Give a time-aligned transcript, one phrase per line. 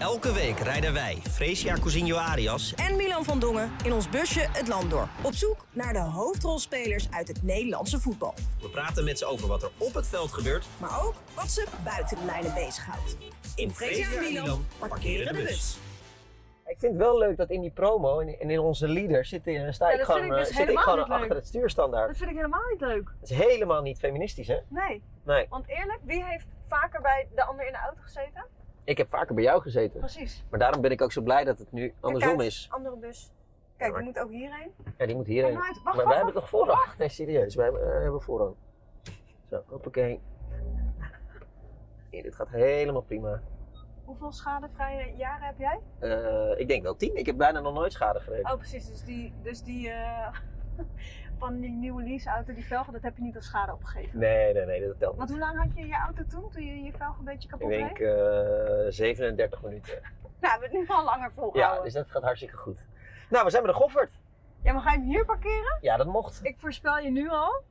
[0.00, 4.68] Elke week rijden wij, Fresia Cousinho Arias en Milan van Dongen in ons busje het
[4.68, 5.08] land door.
[5.22, 8.34] Op zoek naar de hoofdrolspelers uit het Nederlandse voetbal.
[8.60, 11.66] We praten met ze over wat er op het veld gebeurt, maar ook wat ze
[11.84, 13.16] buiten de lijnen bezighoudt.
[13.56, 15.78] In Fresia en Milan parkeren de bus.
[16.66, 19.90] Ik vind het wel leuk dat in die promo en in onze leader zit, sta
[19.90, 21.32] ja, ik gewoon, ik dus zit ik gewoon achter leuk.
[21.32, 22.08] het stuurstandaard.
[22.08, 23.04] Dat vind ik helemaal niet leuk.
[23.20, 24.58] Dat is helemaal niet feministisch, hè?
[24.68, 25.02] Nee.
[25.24, 25.46] Nee.
[25.48, 28.44] Want eerlijk, wie heeft vaker bij de ander in de auto gezeten?
[28.84, 30.00] Ik heb vaker bij jou gezeten.
[30.00, 30.44] Precies.
[30.50, 32.66] Maar daarom ben ik ook zo blij dat het nu andersom uit, is.
[32.70, 33.32] Andere bus.
[33.76, 34.72] Kijk, die moet ook hierheen.
[34.98, 35.54] Ja, die moet hierheen.
[35.54, 36.46] Wacht, maar wacht, wij hebben wacht.
[36.46, 36.96] toch voorrang?
[36.98, 37.54] Nee, serieus.
[37.54, 38.54] Wij hebben, eh, hebben voorrang.
[39.50, 40.20] Zo, hoppakee.
[42.10, 43.42] Ja, dit gaat helemaal prima.
[44.04, 45.80] Hoeveel schadevrije jaren heb jij?
[45.98, 47.16] Eh, ik denk wel tien.
[47.16, 48.50] Ik heb bijna nog nooit schade gereden.
[48.52, 48.88] Oh, precies.
[48.88, 50.34] Dus die, dus die eh,
[51.40, 54.18] van die nieuwe leaseauto, die velgen, dat heb je niet als schade opgegeven.
[54.18, 55.38] Nee, nee, nee, dat telt Want niet.
[55.38, 57.68] hoe lang had je je auto toen, toen je je velgen een beetje Ik kapot
[57.68, 58.84] denk reed?
[58.86, 59.98] eh 37 minuten.
[60.40, 61.78] Nou, we hebben het nu al langer volgehouden.
[61.78, 62.86] Ja, dus dat gaat hartstikke goed.
[63.30, 64.12] Nou, we zijn bij de Goffert.
[64.62, 65.78] Ja, maar ga je hem hier parkeren?
[65.80, 66.40] Ja, dat mocht.
[66.42, 67.62] Ik voorspel je nu al.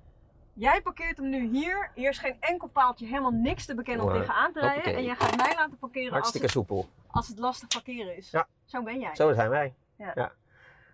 [0.54, 1.92] Jij parkeert hem nu hier.
[1.95, 4.95] Hier is geen enkel paaltje, helemaal niks te bekennen om Maar, tegenaan te rijden.
[4.95, 6.89] En jij gaat mij laten parkeren als Hartstikke het, soepel.
[7.08, 8.31] als het lastig parkeren is.
[8.31, 8.48] Ja.
[8.66, 9.16] Zo ben jij.
[9.16, 9.73] Zo zijn wij.
[9.95, 10.31] Ja.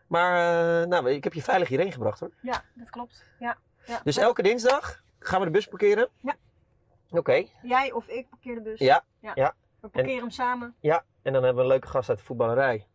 [0.07, 2.31] Maar uh, nou, ik heb je veilig hierheen gebracht hoor.
[2.41, 3.25] Ja, dat klopt.
[3.39, 3.57] Ja.
[3.85, 4.01] ja.
[4.03, 6.09] Dus elke dinsdag gaan we de bus parkeren?
[6.21, 6.35] Ja.
[7.09, 7.17] Oké.
[7.17, 7.51] Okay.
[7.61, 8.79] Jij of ik parkeer de bus.
[8.79, 9.03] Ja.
[9.19, 9.31] ja.
[9.35, 9.55] ja.
[9.79, 10.75] We parkeren en, hem samen.
[10.79, 12.87] Ja, en dan hebben we een leuke gast uit de voetballerij.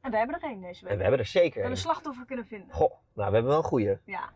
[0.00, 0.92] En we hebben er één deze week.
[0.92, 2.74] En we hebben er zeker We hebben een een slachtoffer kunnen vinden.
[2.74, 3.98] Goh, nou we hebben wel een goeie.
[4.04, 4.30] Ja.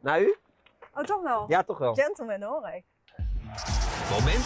[0.00, 0.36] Nou u?
[0.94, 1.44] Oh, toch wel?
[1.48, 1.94] Ja, toch wel.
[1.94, 2.84] Gentleman hoor ik.
[4.10, 4.44] Moment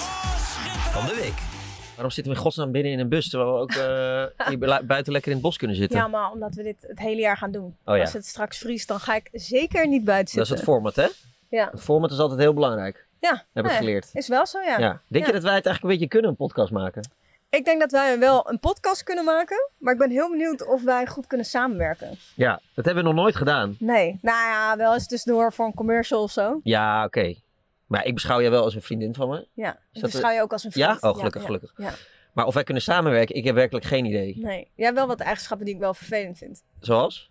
[0.90, 1.56] van de week.
[1.94, 5.12] Waarom zitten we in godsnaam binnen in een bus terwijl we ook uh, hier buiten
[5.12, 5.98] lekker in het bos kunnen zitten?
[5.98, 7.76] Ja, maar omdat we dit het hele jaar gaan doen.
[7.84, 8.00] Oh, ja.
[8.00, 10.48] Als het straks vriest, dan ga ik zeker niet buiten zitten.
[10.48, 11.08] Dat is het format, hè?
[11.56, 11.68] Ja.
[11.70, 13.06] Het format is altijd heel belangrijk.
[13.20, 13.44] Ja.
[13.52, 14.10] Heb ik nee, geleerd.
[14.12, 14.78] Is wel zo, ja.
[14.78, 15.00] ja.
[15.08, 15.30] Denk ja.
[15.30, 17.10] je dat wij het eigenlijk een beetje kunnen, een podcast maken?
[17.50, 19.70] Ik denk dat wij wel een podcast kunnen maken.
[19.78, 22.18] Maar ik ben heel benieuwd of wij goed kunnen samenwerken.
[22.34, 23.76] Ja, dat hebben we nog nooit gedaan.
[23.78, 24.18] Nee.
[24.22, 26.60] Nou ja, wel eens tussendoor voor een commercial of zo.
[26.62, 27.18] Ja, oké.
[27.18, 27.42] Okay.
[27.86, 29.48] Maar ik beschouw jij wel als een vriendin van me.
[29.52, 31.00] Ja, ik beschouw je ook als een vriend.
[31.00, 31.08] Ja?
[31.08, 31.72] Oh, gelukkig, ja, gelukkig.
[31.76, 31.92] Ja.
[32.32, 34.38] Maar of wij kunnen samenwerken, ik heb werkelijk geen idee.
[34.38, 34.70] Nee.
[34.74, 36.62] Jij hebt wel wat eigenschappen die ik wel vervelend vind.
[36.80, 37.30] Zoals?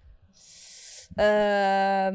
[1.15, 2.07] Uh,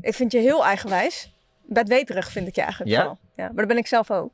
[0.00, 1.32] ik vind je heel eigenwijs.
[1.62, 3.02] Bedweterig vind ik je eigenlijk ja?
[3.04, 3.18] wel.
[3.36, 4.32] Ja, maar dat ben ik zelf ook.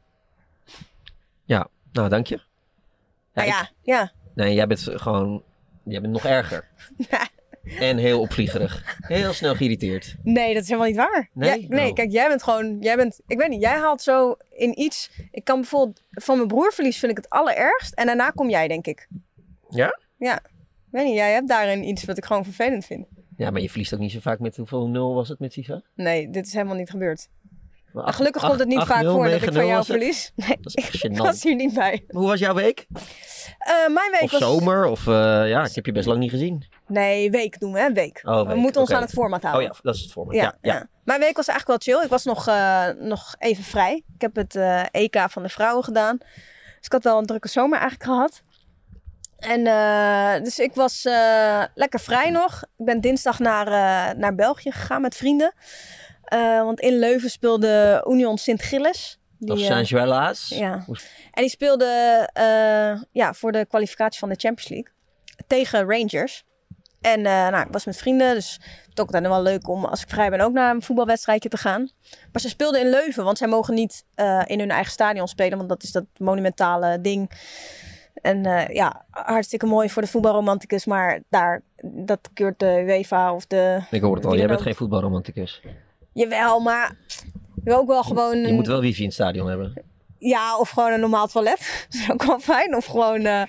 [1.44, 2.41] Ja, nou dank je.
[3.34, 3.71] Ja, nou, ja, ik...
[3.83, 4.12] ja.
[4.34, 5.43] Nee, jij bent gewoon,
[5.84, 6.69] jij bent nog erger.
[7.78, 8.99] En heel opvliegerig.
[9.00, 10.17] Heel snel geïrriteerd.
[10.22, 11.28] Nee, dat is helemaal niet waar.
[11.33, 11.61] Nee?
[11.61, 11.95] Ja, nee, oh.
[11.95, 15.11] kijk, jij bent gewoon, jij bent, ik weet niet, jij haalt zo in iets.
[15.31, 17.95] Ik kan bijvoorbeeld, van mijn broerverlies vind ik het allerergst.
[17.95, 19.09] En daarna kom jij, denk ik.
[19.71, 19.99] Ja?
[20.19, 20.37] Ja.
[20.37, 23.06] Ik weet niet, jij hebt daarin iets wat ik gewoon vervelend vind.
[23.37, 25.83] Ja, maar je verliest ook niet zo vaak met hoeveel nul was het met FIFA?
[25.95, 27.28] Nee, dit is helemaal niet gebeurd.
[27.94, 30.32] Acht, Gelukkig acht, komt het niet acht, vaak nul, voor dat ik van jou verlies.
[30.37, 32.05] Nee, Dat is ik was hier niet bij.
[32.09, 32.87] Hoe was jouw week?
[32.91, 34.41] Uh, mijn week of was...
[34.41, 34.87] zomer?
[34.87, 35.15] Of uh,
[35.49, 36.65] ja, ik heb je best lang niet gezien.
[36.87, 37.93] Nee, week doen we, hè?
[37.93, 38.21] Week.
[38.25, 38.47] Oh, week.
[38.47, 39.00] We moeten ons okay.
[39.00, 39.71] aan het format houden.
[39.71, 40.34] Oh ja, dat is het format.
[40.34, 40.75] Ja, Ja, ja.
[40.75, 40.88] ja.
[41.04, 42.04] Mijn week was eigenlijk wel chill.
[42.04, 44.03] Ik was nog, uh, nog even vrij.
[44.15, 44.59] Ik heb het
[44.91, 46.19] EK van de vrouwen gedaan.
[46.19, 48.43] Dus ik had wel een drukke zomer eigenlijk gehad.
[49.44, 52.62] En uh, dus ik was uh, lekker vrij nog.
[52.62, 55.54] Ik ben dinsdag naar, uh, naar België gegaan met vrienden.
[56.64, 59.18] Want in Leuven speelde Union Sint-Gilles.
[59.38, 60.48] Of Saint-Joëlla's.
[60.48, 60.84] Ja.
[61.30, 62.28] En die speelde
[63.12, 64.92] ja, voor de kwalificatie van de Champions League.
[65.46, 66.44] Tegen Rangers.
[67.00, 70.08] En nou, ik was met vrienden, dus het ook dan wel leuk om als ik
[70.08, 71.90] vrij ben ook naar een voetbalwedstrijdje te gaan.
[72.32, 74.04] Maar ze speelden in Leuven, want zij mogen niet
[74.46, 77.30] in hun eigen stadion spelen, want dat is dat monumentale ding.
[78.14, 83.46] En uh, ja, hartstikke mooi voor de voetbalromanticus, maar daar, dat keurt de UEFA of
[83.46, 83.80] de...
[83.91, 85.62] Ik hoor het al, jij bent geen voetbalromanticus.
[86.14, 86.97] Jawel, maar
[87.64, 88.38] wil ook wel gewoon...
[88.38, 89.84] Je moet wel wifi in het stadion hebben.
[90.19, 91.58] Ja, of gewoon een normaal toilet.
[91.91, 92.76] dat is ook wel fijn.
[92.76, 93.42] Of gewoon, uh,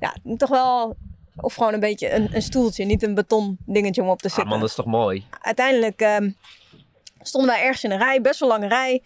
[0.00, 0.96] ja, toch wel...
[1.40, 4.44] Of gewoon een beetje een, een, stoeltje, niet een beton dingetje om op te zitten.
[4.44, 5.26] Ah man, dat is toch mooi?
[5.40, 6.36] Uiteindelijk um,
[7.20, 9.02] stonden wij ergens in een rij, best wel lange rij.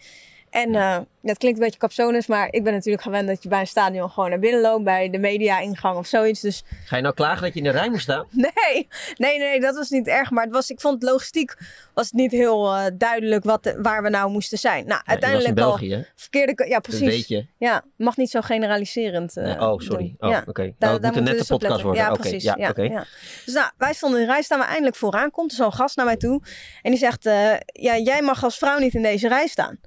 [0.53, 3.59] En uh, dat klinkt een beetje capsones, maar ik ben natuurlijk gewend dat je bij
[3.59, 6.41] een stadion gewoon naar binnen loopt, bij de media-ingang of zoiets.
[6.41, 6.63] Dus...
[6.85, 8.25] Ga je nou klagen dat je in de rij moest staan?
[8.65, 10.31] Nee, nee, nee, dat was niet erg.
[10.31, 11.55] Maar het was, ik vond logistiek
[11.93, 14.85] was het niet heel uh, duidelijk wat, waar we nou moesten zijn.
[14.85, 17.01] Nou, ja, uiteindelijk in België, al verkeerde, ja precies.
[17.01, 17.45] Dat weet je.
[17.57, 19.37] Ja, mag niet zo generaliserend.
[19.37, 20.15] Uh, oh, sorry.
[20.19, 20.39] Oh, ja.
[20.39, 20.49] oké.
[20.49, 20.75] Okay.
[20.79, 22.03] Het moet een nette dus podcast worden.
[22.03, 22.21] Ja, okay.
[22.21, 22.43] precies.
[22.43, 23.05] Ja, okay.
[23.45, 25.31] Dus nou, wij stonden in de rij, staan we eindelijk vooraan.
[25.31, 26.41] Komt er zo'n gast naar mij toe
[26.81, 27.23] en die zegt:
[27.65, 29.79] ja, jij mag als vrouw niet in deze rij staan.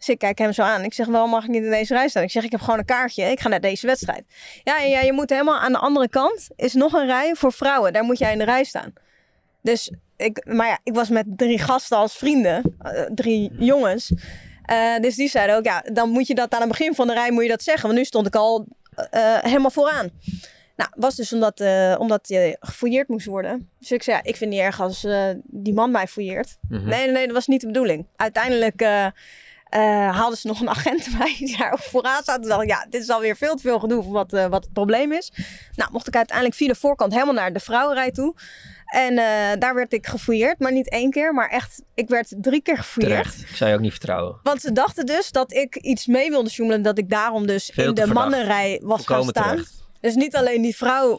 [0.00, 0.84] Dus ik kijk hem zo aan.
[0.84, 2.22] Ik zeg, waarom mag ik niet in deze rij staan?
[2.22, 3.22] Ik zeg, ik heb gewoon een kaartje.
[3.24, 4.24] Ik ga naar deze wedstrijd.
[4.64, 6.48] Ja, ja, je moet helemaal aan de andere kant.
[6.56, 7.92] Is nog een rij voor vrouwen.
[7.92, 8.92] Daar moet jij in de rij staan.
[9.62, 12.76] Dus ik, maar ja, ik was met drie gasten als vrienden.
[12.78, 14.12] eh, drie jongens.
[14.64, 17.12] Eh, dus die zeiden ook, ja, dan moet je dat aan het begin van de
[17.12, 17.86] rij moet je dat zeggen.
[17.86, 20.10] Want nu stond ik al eh, helemaal vooraan.
[20.76, 21.60] Nou, was dus omdat,
[21.98, 23.70] omdat je gefouilleerd moest worden.
[23.78, 25.06] Dus ik zei, ja, ik vind het niet erg als
[25.44, 26.56] die man mij fouilleert.
[26.68, 26.88] Mhm.
[26.88, 28.06] Nee, nee, nee, dat was niet de bedoeling.
[28.16, 28.82] Uiteindelijk
[29.70, 29.80] eh,
[30.16, 32.42] haalden ze nog een agent bij die daar vooraan zat.
[32.44, 35.12] Dacht ik, ja, dit is alweer veel te veel gedoe wat, eh, wat het probleem
[35.12, 35.32] is.
[35.74, 38.34] Nou, mocht ik uiteindelijk via de voorkant helemaal naar de vrouwenrij toe.
[38.84, 42.62] En eh, daar werd ik gefouilleerd, maar niet één keer, maar echt, ik werd drie
[42.62, 43.22] keer gefouilleerd.
[43.22, 43.50] Terecht.
[43.50, 44.38] Ik zou je ook niet vertrouwen.
[44.42, 47.88] Want ze dachten dus dat ik iets mee wilde sjoemelen, dat ik daarom dus Veel
[47.88, 48.28] in de verdacht.
[48.28, 49.50] mannenrij was gaan Volkomen staan.
[49.56, 49.78] terecht.
[50.00, 51.18] Dus niet alleen die vrouw,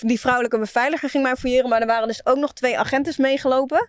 [0.00, 3.88] die vrouwelijke beveiliger ging mij fouilleren, maar er waren dus ook nog twee agentes meegelopen.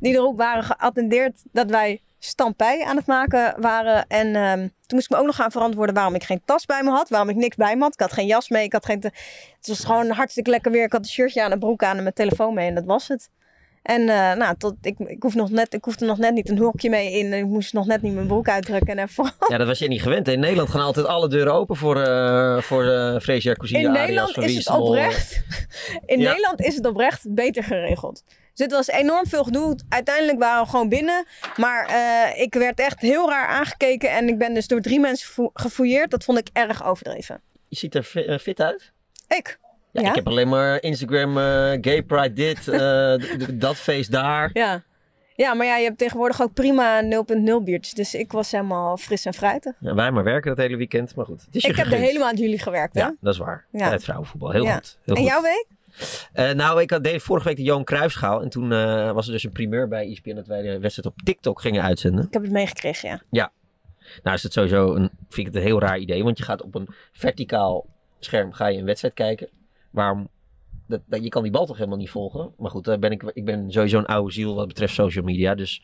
[0.00, 4.06] Die er ook waren geattendeerd dat wij stampij aan het maken waren.
[4.08, 6.82] En ehm, toen moest ik me ook nog gaan verantwoorden waarom ik geen tas bij
[6.82, 7.92] me had, waarom ik niks bij me had.
[7.92, 9.00] Ik had geen jas mee, ik had geen...
[9.00, 10.84] Het was gewoon hartstikke lekker weer.
[10.84, 13.08] Ik had een shirtje aan, een broek aan en mijn telefoon mee en dat was
[13.08, 13.30] het.
[13.84, 16.58] En eh, nou, tot, ik, ik, hoef nog net, ik hoefde nog net niet een
[16.58, 17.32] hokje mee in.
[17.32, 18.98] Ik moest nog net niet mijn broek uitdrukken.
[18.98, 19.08] En
[19.48, 20.28] Ja, dat was je niet gewend.
[20.28, 23.92] In Nederland gaan altijd alle deuren open voor, eh voor uh, Freesia Cousine in.
[23.92, 25.42] Nederland is het oprecht.
[26.06, 26.28] In Ja.
[26.28, 28.22] Nederland is het oprecht beter geregeld.
[28.54, 29.78] Dus het was enorm veel gedoe.
[29.88, 31.24] Uiteindelijk waren we gewoon binnen.
[31.56, 34.10] Maar eh, ik werd echt heel raar aangekeken.
[34.10, 36.10] En ik ben dus door drie mensen gefou- gefouilleerd.
[36.10, 37.40] Dat vond ik erg overdreven.
[37.68, 38.92] Je ziet er fi- eh, fit uit.
[39.28, 39.58] Ik?
[39.92, 40.08] Ja, Ja?
[40.08, 41.44] ik heb alleen maar Instagram, eh,
[41.80, 42.64] gay pride dit,
[43.60, 44.50] dat feest daar.
[44.52, 44.82] Ja.
[45.36, 47.94] Ja, maar ja, je hebt tegenwoordig ook prima 0.0 biertjes.
[47.94, 49.72] Dus ik was helemaal fris en fruitig.
[49.80, 51.46] Ja, wij maar werken dat hele weekend, maar goed.
[51.50, 53.00] Ik heb de hele maand jullie gewerkt, hè?
[53.00, 53.64] Ja, dat is waar.
[53.70, 53.90] Ja.
[53.90, 54.98] Het vrouwenvoetbal, heel goed.
[55.04, 55.30] Heel en goed.
[55.30, 55.66] jouw week?
[56.32, 58.42] Eh, nou, ik had deed vorige week de Johan Cruijffschaal.
[58.42, 61.22] En toen eh, was er dus een primeur bij ESPN dat wij de wedstrijd op
[61.24, 62.24] TikTok gingen uitzenden.
[62.24, 63.52] Ik heb het meegekregen, ja.
[64.22, 66.24] Nou is het sowieso een, vind ik het een heel raar idee.
[66.24, 67.86] Want je gaat op een verticaal
[68.18, 69.48] scherm ga je een wedstrijd kijken.
[69.90, 70.28] Waarom?
[70.86, 72.52] Dat, dat, je kan die bal toch helemaal niet volgen.
[72.58, 75.54] Maar goed, daar ben ik, ik ben sowieso een oude ziel wat betreft social media.
[75.54, 75.82] Dus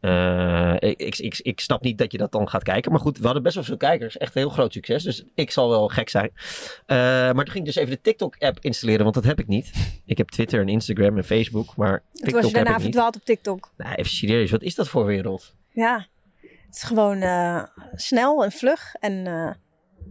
[0.00, 2.92] eh, ik, ik, ik, snap niet dat je dat dan gaat kijken.
[2.92, 4.16] Maar goed, we hadden best wel veel kijkers.
[4.16, 5.02] Echt een heel groot succes.
[5.02, 6.30] Dus ik zal wel gek zijn.
[6.86, 9.02] Eh, maar toen ging ik dus even de TikTok-app installeren.
[9.02, 9.72] Want dat heb ik niet.
[10.04, 11.76] Ik heb Twitter en Instagram en Facebook.
[11.76, 13.72] Maar Toen was TikTok je daarna verdwaald op TikTok.
[13.76, 14.50] Nou, even serieus.
[14.50, 15.54] Wat is dat voor wereld?
[15.68, 16.06] Ja.
[16.40, 17.62] Het is gewoon eh,
[17.94, 18.94] snel en vlug.
[18.94, 19.26] En,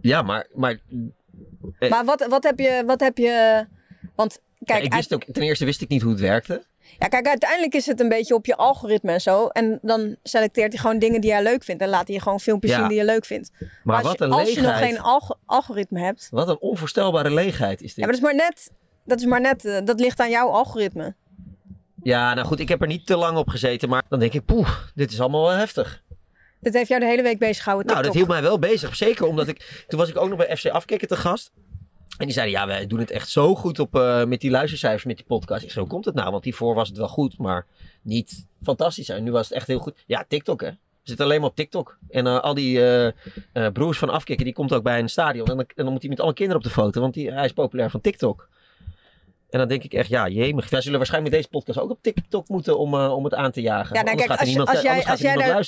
[0.01, 0.47] Ja, maar...
[0.53, 0.79] maar.
[1.89, 3.65] Maar wat, wat, heb je, wat heb je...
[4.15, 6.63] Want kijk, ja, ik wist ook, ten eerste wist ik niet hoe het werkte.
[6.99, 9.47] Ja, kijk, uiteindelijk is het een beetje op je algoritme en zo.
[9.47, 11.81] En dan selecteert hij gewoon dingen die jij leuk vindt.
[11.81, 12.77] En laat hij je gewoon filmpjes Ja.
[12.79, 13.51] zien die je leuk vindt.
[13.83, 16.27] Maar als, wat je, een als je nog geen alg- algoritme hebt.
[16.31, 17.97] Wat een onvoorstelbare leegheid is Ja, dit.
[17.97, 18.71] maar dat is maar net...
[19.05, 19.65] Dat is maar net...
[19.65, 21.15] eh, dat ligt aan jouw algoritme.
[22.03, 23.89] Ja, nou goed, ik heb er niet te lang op gezeten.
[23.89, 26.03] Maar dan denk ik, poeh, dit is allemaal wel heftig.
[26.59, 28.95] Dit heeft jou de hele week bezig gehouden, Nou, dat hield mij wel bezig.
[28.95, 29.85] Zeker omdat ik...
[29.87, 31.51] Toen was ik ook nog bij FC Afkikken te gast.
[32.17, 35.03] En die zeiden, ja, wij doen het echt zo goed op, eh, met die luistercijfers
[35.03, 35.63] met die podcast.
[35.63, 36.31] Ik hoe komt het nou?
[36.31, 37.65] Want hiervoor was het wel goed, maar
[38.01, 39.09] niet fantastisch.
[39.09, 40.03] En nu was het echt heel goed.
[40.05, 40.69] Ja, TikTok hè.
[40.69, 41.97] We zitten alleen maar op TikTok.
[42.09, 45.47] En eh, al die eh, broers van Afkikken, die komt ook bij een stadion.
[45.47, 47.45] En dan, en dan moet hij met alle kinderen op de foto, want die, hij
[47.45, 48.49] is populair van TikTok.
[49.49, 50.69] En dan denk ik echt, ja, jemig.
[50.69, 53.61] Wij zullen waarschijnlijk met deze podcast ook op TikTok moeten om, om het aan te
[53.61, 53.95] jagen.
[53.95, 55.07] Ja, nou, kijk, gaat als, niemand, als, jij, er,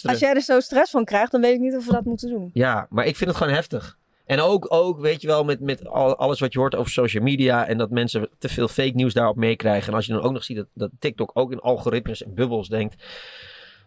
[0.03, 2.29] als jij er zo stress van krijgt, dan weet ik niet of we dat moeten
[2.29, 2.49] doen.
[2.53, 3.97] Ja, maar ik vind het gewoon heftig.
[4.25, 7.23] En ook, ook weet je wel, met, met al- alles wat je hoort over social
[7.23, 9.87] media en dat mensen te veel fake nieuws daarop meekrijgen.
[9.87, 12.67] En als je dan ook nog ziet dat, dat TikTok ook in algoritmes en bubbels
[12.67, 12.95] denkt,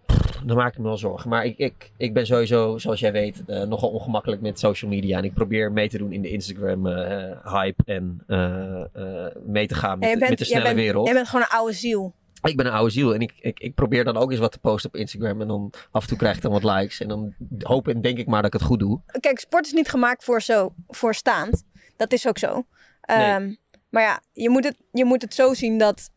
[0.07, 1.31] pff, dan maak ik me wel zorgen.
[1.31, 5.19] Maar ik, ik, ik ben sowieso, zoals jij weet, eh, nogal ongemakkelijk met social media.
[5.19, 9.99] En ik probeer mee te doen in de Instagram-hype en eh, eh, mee te gaan
[9.99, 11.07] met, met de jij snelle bent, wereld.
[11.07, 12.15] Jij bent gewoon een oude ziel.
[12.47, 14.59] Ik ben een oude ziel en ik, ik, ik probeer dan ook eens wat te
[14.59, 15.41] posten op Instagram.
[15.41, 17.01] En dan af en toe krijg ik dan wat likes.
[17.01, 19.01] En dan hoop en denk ik maar dat ik het goed doe.
[19.21, 21.65] Kijk, sport is niet gemaakt voor zo voor staand.
[21.97, 22.67] Dat is ook zo.
[23.01, 23.55] Ehm,
[23.91, 26.11] Maar ja, je moet, het, je moet het zo zien dat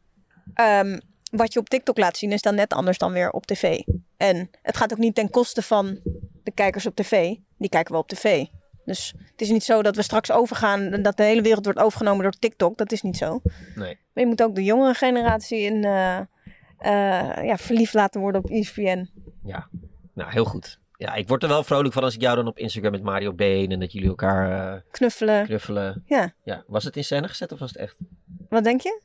[0.53, 1.00] ehm,
[1.31, 3.79] wat je op TikTok laat zien is dan net anders dan weer op tv.
[4.17, 6.00] En het gaat ook niet ten koste van
[6.43, 7.36] de kijkers op tv.
[7.57, 8.45] Die kijken wel op tv.
[8.89, 11.79] Dus het is niet zo dat we straks overgaan en dat de hele wereld wordt
[11.79, 12.77] overgenomen door TikTok.
[12.77, 13.41] Dat is niet zo.
[13.75, 13.98] Nee.
[14.13, 18.50] Maar je moet ook de jongere generatie in, eh, eh, ja, verliefd laten worden op
[18.50, 19.10] ESPN.
[19.43, 19.67] Ja,
[20.13, 20.79] nou heel goed.
[20.98, 23.34] Ja, ik word er wel vrolijk van als ik jou dan op Instagram met Mario
[23.34, 25.46] Been en dat jullie elkaar eh, Knuffelen.
[25.46, 26.03] knuffelen.
[26.05, 27.98] Ja, Ja, was het in scène gezet of was het echt?
[28.50, 29.01] wat denk je?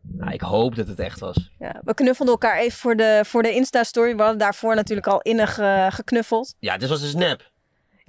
[0.00, 1.50] Nou, ik hoop dat het echt was.
[1.58, 4.14] Ja, we knuffelden elkaar even voor de, voor de Insta-story.
[4.14, 5.54] We hadden daarvoor natuurlijk al innig
[5.94, 6.54] geknuffeld.
[6.58, 7.51] Ja, dit was een snap.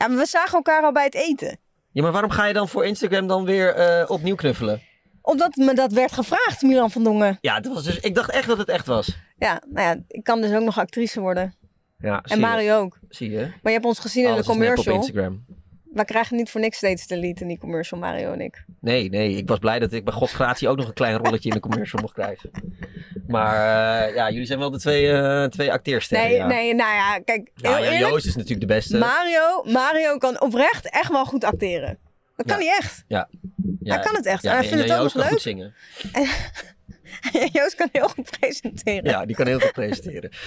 [0.04, 1.58] Ja, maar we zagen elkaar al bij het eten.
[1.92, 4.82] Ja, maar waarom ga je dan voor Instagram dan weer eh, opnieuw knuffelen?
[5.22, 7.38] Omdat me dat werd gevraagd, Milan van Dongen.
[7.42, 9.18] Ja, het was dus, ik dacht echt dat het echt was.
[9.38, 11.56] Ja, nou ja, ik kan dus ook nog actrice worden.
[11.98, 12.48] Ja, zie En je.
[12.48, 13.00] Mario ook.
[13.10, 13.38] Zie je?
[13.40, 14.96] Maar je hebt ons gezien in Alles de nep op commercial.
[14.96, 15.46] Instagram.
[15.94, 18.66] Wij krijgen niet voor niks steeds de lead in die commercial, Mario en ik.
[18.82, 21.56] Nee, nee, ik was blij dat ik bij Godsgratie ook nog een klein rolletje in
[21.56, 22.50] de commercial mocht krijgen.
[23.28, 23.54] Maar
[24.08, 26.28] eh, ja, jullie zijn wel de twee, eh twee acteersterren.
[26.28, 26.48] Nee, ja.
[26.48, 27.98] nee, nou ja, kijk, Ja, ja.
[27.98, 28.98] Joost is natuurlijk de beste.
[28.98, 31.98] Mario, Mario kan oprecht echt wel goed acteren.
[32.36, 32.66] Dat kan Ja.
[32.66, 33.04] hij echt.
[33.08, 33.30] ja.
[33.84, 34.44] hij kan het echt.
[34.46, 35.56] En hij vindt het ook Joost nog kan goed leuk.
[35.56, 35.74] zingen.
[37.54, 39.10] Joost kan heel goed presenteren.
[39.10, 40.30] Ja, die kan heel goed presenteren.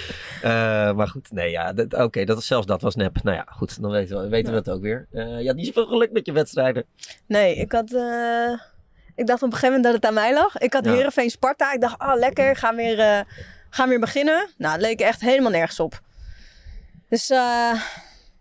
[0.42, 3.22] Eh, maar goed, nee, ja, oké, dat is zelfs dat was nep.
[3.22, 5.06] Nou ja, goed, dan weten we, weten we dat ook weer.
[5.12, 6.84] Eh ja, niet zoveel geluk met je wedstrijden.
[7.26, 7.92] Nee, ik had...
[7.92, 8.52] eh,
[9.14, 10.56] ik dacht op een gegeven moment dat het aan mij lag.
[10.58, 10.92] Ik had Ja.
[10.92, 11.72] Heerenveen Sparta.
[11.72, 13.24] Ik dacht, oh lekker, gaan weer,
[13.70, 14.48] gaan weer beginnen.
[14.58, 16.00] Nou, het leek echt helemaal nergens op.
[17.08, 17.32] Dus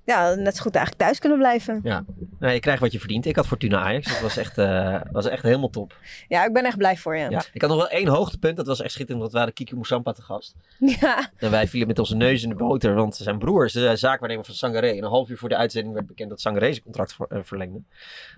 [0.05, 1.79] ja, net zo goed eigenlijk thuis kunnen blijven.
[1.83, 2.03] Ja,
[2.39, 3.25] nou, je krijgt wat je verdient.
[3.25, 5.97] Ik had Fortuna Ajax, dat was echt, eh, was echt helemaal top.
[6.27, 7.29] Ja, ik ben echt blij voor je.
[7.29, 7.43] Ja.
[7.53, 10.11] Ik had nog wel één hoogtepunt, dat was echt schitterend, want we hadden Kiki Moussampa
[10.11, 10.55] te gast.
[10.99, 11.29] Ja.
[11.37, 14.45] En wij vielen met onze neus in de boter, want zijn broer is de zaakwaarnemer
[14.45, 14.87] van Sangaré.
[14.87, 17.39] En een half uur voor de uitzending werd bekend dat Sangaré zijn contract ver- eh,
[17.43, 17.81] verlengde.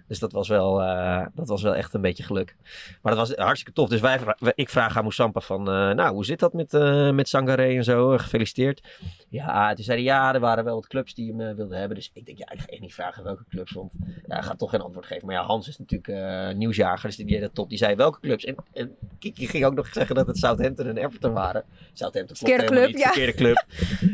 [0.08, 2.56] Dus dat was, wel, eh, dat was wel echt een beetje geluk.
[3.02, 3.90] Maar dat was hartstikke tof.
[3.90, 4.20] Dus wij,
[4.56, 6.72] ik vraag aan Moussampa van, nou, hoe zit dat met,
[7.14, 8.18] met Sangaré en zo?
[8.18, 8.88] Gefeliciteerd.
[9.30, 11.98] Ja, toen zei hij, ja, er waren wel wat clubs die hem eh, wilden hebben.
[11.98, 13.94] Dus ik denk, ja, ik ga echt niet vragen welke clubs, want
[14.28, 15.26] ja, hij gaat toch geen antwoord geven.
[15.26, 17.70] Maar ja, Hans is natuurlijk eh, nieuwsjager, dus die deed dat top.
[17.70, 18.46] Die zei welke clubs.
[18.46, 21.64] En, en Kiki ging ook nog zeggen dat het Southampton en Everton waren.
[21.94, 23.06] Southampton Verkeerde club, niet, ja.
[23.06, 23.66] verkeerde club.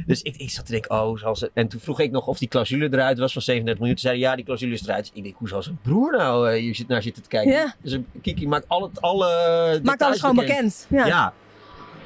[0.06, 1.52] Dus ik, ik zat te denken, oh, ze...
[1.54, 4.02] En toen vroeg ik nog of die clausule eruit was van 37 miljoen.
[4.02, 5.12] Toen zei hij, ja, die clausule is eruit.
[5.14, 7.52] Ik denk, hoe zal zijn broer nou eh, hier zit, naar zitten te kijken?
[7.52, 7.76] Ja.
[7.82, 10.88] Dus een- Kiki maakt alle, alle Maakt alles gewoon bekend.
[10.90, 11.06] Ja.
[11.06, 11.34] Ja.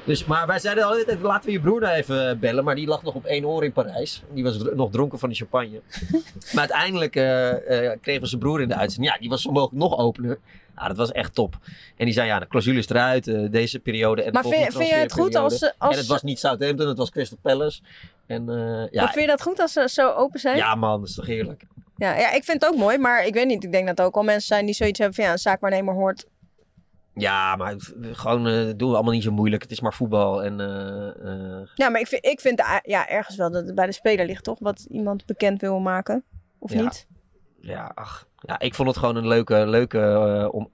[0.08, 2.64] Dus, maar wij zeiden altijd, laten we je broer nou even bellen.
[2.64, 4.22] Maar die lag nog op één oor in Parijs.
[4.34, 5.80] Die was nog dronken van de champagne.
[6.52, 9.12] maar uiteindelijk eh, eh, kregen we zijn broer in de uitzending.
[9.12, 10.38] Ja, die was zo mogelijk nog opener.
[10.78, 11.56] Ja, dat was echt top.
[11.96, 13.26] En die zei, ja, de clausule is eruit.
[13.28, 15.98] eh, deze periode en de Maar volgende vind, vind je het goed als, als En
[16.00, 17.80] het was niet Southampton, het was Crystal Palace.
[18.26, 20.56] En eh, ja, maar vind je dat goed als ze zo open zijn?
[20.56, 21.62] ja man, dat is toch heerlijk.
[21.96, 23.64] Ja, ja, ik vind het ook mooi, maar ik weet niet.
[23.64, 25.94] Ik denk dat er ook al mensen zijn die zoiets hebben van ja, een zaakwaarnemer
[25.94, 26.26] hoort.
[27.20, 29.62] Ja, maar gewoon eh, doen we allemaal niet zo moeilijk.
[29.62, 30.44] Het is maar voetbal.
[30.44, 33.86] En eh, eh, Ja, maar ik vind, ik vind ja, ergens wel dat het bij
[33.86, 34.58] de speler ligt, toch?
[34.58, 36.24] Wat iemand bekend wil maken.
[36.58, 36.82] Of Ja.
[36.82, 37.06] niet?
[37.60, 38.26] ja, ach.
[38.40, 40.70] Ja, ik vond het gewoon een leuke, leuke om,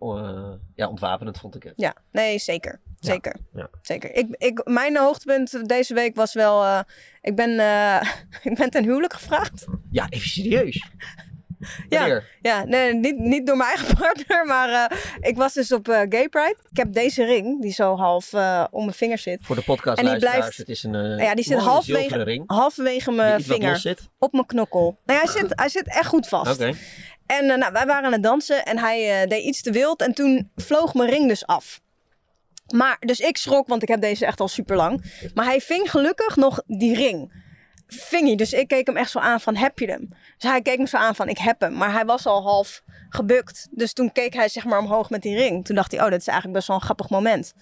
[0.75, 1.73] ja, ontwapenend vond ik het.
[1.77, 2.81] Ja, nee, zeker.
[2.99, 3.37] Zeker.
[3.53, 3.69] ja.
[3.83, 4.15] zeker.
[4.15, 6.85] Ik, ik, mijn hoogtepunt deze week was wel...
[7.21, 7.51] ik, ben,
[8.51, 9.67] ik ben ten huwelijk gevraagd.
[9.91, 10.89] Ja, even serieus.
[11.89, 11.99] Ja.
[11.99, 12.31] Wanneer?
[12.41, 15.97] Ja, nee, niet, niet door mijn eigen partner, maar eh, ik was dus op eh,
[16.09, 16.57] Gay Pride.
[16.71, 19.39] Ik heb deze ring, die zo half eh, om mijn vinger zit.
[19.43, 21.59] Voor de podcast En die blijft- het is een Ja, die zit.
[22.47, 24.99] Halverwege Die mijn vinger, op mijn knokkel.
[25.05, 26.61] Nou, hij, zit, hij zit echt goed vast.
[27.27, 30.01] En nou, wij waren aan het dansen en hij deed iets te wild.
[30.03, 31.81] En toen vloog mijn ring dus af.
[32.75, 35.05] Maar, dus ik schrok, want ik heb deze echt al super lang.
[35.35, 37.43] Maar hij ving gelukkig nog die ring.
[37.95, 38.37] Ving hij.
[38.37, 40.09] Dus ik keek hem echt zo aan van, heb je hem?
[40.39, 41.73] Dus hij keek me zo aan van, ik heb hem.
[41.73, 43.69] Maar hij was al half gebukt.
[43.71, 45.65] Dus toen keek hij zeg maar omhoog met die ring.
[45.65, 47.55] Toen dacht hij, oh, dat is eigenlijk best wel een grappig moment.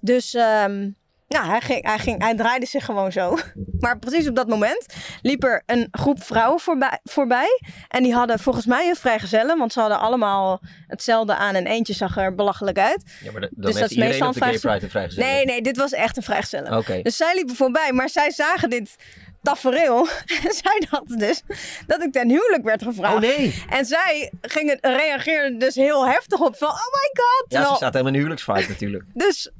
[0.00, 0.90] Dus ehm,
[1.28, 3.36] ja, hij, ging, hij, ging, hij draaide zich gewoon zo.
[3.80, 4.86] Maar precies op dat moment
[5.22, 6.98] liep er een groep vrouwen voorbij.
[7.04, 9.58] voorbij en die hadden volgens mij een vrijgezellen.
[9.58, 11.54] Want ze hadden allemaal hetzelfde aan.
[11.54, 13.02] En eentje zag er belachelijk uit.
[13.22, 15.28] Ja, maar dan Dus dat heeft is iedereen meestal een vrijgezellen.
[15.28, 17.02] Nee, nee, dit was echt een vrijgezellen.
[17.02, 18.96] Dus zij liepen voorbij, maar zij zagen dit
[19.42, 20.06] tafereel.
[20.44, 21.42] En zij dachten dus
[21.86, 23.14] dat ik ten huwelijk werd gevraagd.
[23.14, 23.64] Oh nee.
[23.68, 27.44] En zij gingen, reageerden dus heel heftig op van, oh my god.
[27.48, 29.04] Ja, ze staat helemaal in een huwelijksfight natuurlijk.
[29.24, 29.50] dus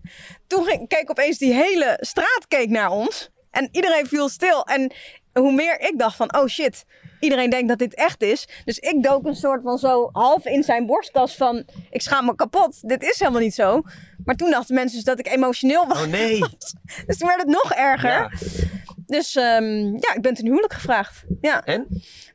[0.47, 3.31] toen ging, keek opeens die hele straat keek naar ons.
[3.51, 4.65] En iedereen viel stil.
[4.65, 4.93] En
[5.33, 6.85] hoe meer ik dacht van, oh shit,
[7.21, 8.49] iedereen denkt dat dit echt is.
[8.65, 12.35] Dus ik dook een soort van zo half in zijn borstkas van, ik schaam me
[12.35, 12.89] kapot.
[12.89, 13.83] Dit is helemaal niet zo.
[14.25, 16.03] Maar toen dachten mensen dus dat ik emotioneel was.
[16.03, 16.39] Oh nee.
[17.07, 18.11] Dus toen werd het nog erger.
[18.11, 18.31] Ja.
[19.09, 21.25] Dus ehm, ja, ik ben ten huwelijk gevraagd.
[21.41, 21.65] Ja.
[21.65, 21.87] En?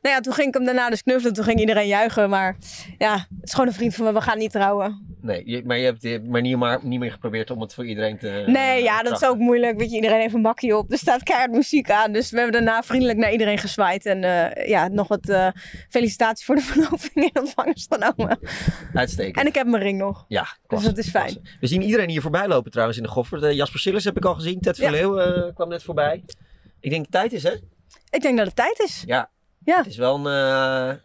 [0.02, 1.32] Nou ja, toen ging ik hem daarna dus knuffelen.
[1.32, 2.30] Toen ging iedereen juichen.
[2.30, 2.56] Maar
[2.98, 4.12] ja, het is gewoon een vriend van me.
[4.12, 5.16] We gaan niet trouwen.
[5.20, 8.44] Nee, maar je hebt je hebt maar niet, meer geprobeerd om het voor iedereen te...
[8.46, 9.78] Nee, eh, ja, dat is ook moeilijk.
[9.78, 10.92] Weet je, iedereen heeft een bakje op.
[10.92, 12.12] Er staat keihard muziek aan.
[12.12, 14.06] Dus we hebben daarna vriendelijk naar iedereen gezwaaid.
[14.06, 15.48] En eh, ja, nog wat eh,
[15.88, 18.38] felicitaties voor de verloving in ontvangst genomen.
[18.94, 19.36] Uitstekend.
[19.36, 20.24] En ik heb mijn ring nog.
[20.28, 21.48] Ja, klasse, dat is fijn.
[21.60, 23.42] We zien iedereen hier voorbij lopen trouwens in de Goffert.
[23.42, 24.60] Eh, Jasper Sillis heb ik al gezien.
[24.60, 24.82] Ted Ja.
[24.88, 26.24] Verleeuw eh, kwam net voorbij.
[26.84, 27.54] Ik denk tijd is, hè?
[28.10, 29.02] Ik denk dat het tijd is.
[29.06, 29.30] Ja.
[29.64, 29.76] Ja.
[29.76, 30.26] Het is wel een...
[30.26, 30.96] eh,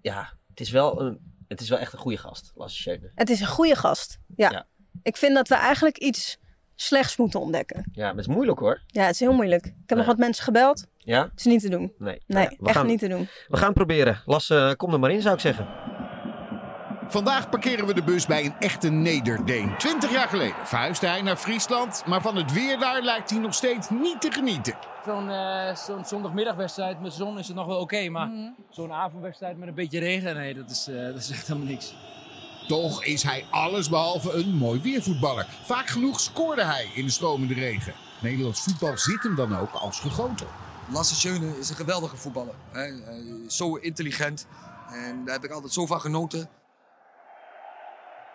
[0.00, 3.12] ja, het is wel, een, het is wel echt een goede gast, Lasse.
[3.14, 4.18] Het is een goede gast.
[4.36, 4.50] Ja.
[4.50, 4.66] Ja.
[5.02, 6.38] Ik vind dat we eigenlijk iets
[6.74, 7.88] slechts moeten ontdekken.
[7.92, 8.82] Ja, maar het is moeilijk hoor.
[8.86, 9.66] Ja, het is heel moeilijk.
[9.66, 10.86] Ik heb nog wat mensen gebeld.
[10.98, 11.22] Ja?
[11.22, 11.92] Het is niet te doen.
[11.98, 12.22] Nee.
[12.26, 13.28] Nee, echt gaan, niet te doen.
[13.48, 14.22] We gaan proberen.
[14.24, 15.68] Lasse, kom er maar in zou ik zeggen.
[17.10, 19.76] Vandaag parkeren we de bus bij een echte Nederdeen.
[19.78, 23.54] Twintig jaar geleden verhuisde hij naar Friesland, maar van het weer daar lijkt hij nog
[23.54, 24.74] steeds niet te genieten.
[25.04, 28.30] Zo'n eh, zo'n zondagmiddagwedstrijd met zon is het nog wel oké, maar
[28.70, 31.94] zo'n avondwedstrijd met een beetje regen, nee, dat is, eh, dat is echt helemaal niks.
[32.68, 35.46] Toch is hij allesbehalve een mooi weervoetballer.
[35.64, 37.94] Vaak genoeg scoorde hij in de stromende regen.
[38.20, 40.46] Nederlands voetbal zit hem dan ook als gegoten.
[40.92, 42.54] Lasse Schöne is een geweldige voetballer.
[42.70, 42.80] Hè?
[42.80, 44.46] Hij is zo intelligent.
[44.92, 46.48] En daar heb ik altijd zo van genoten.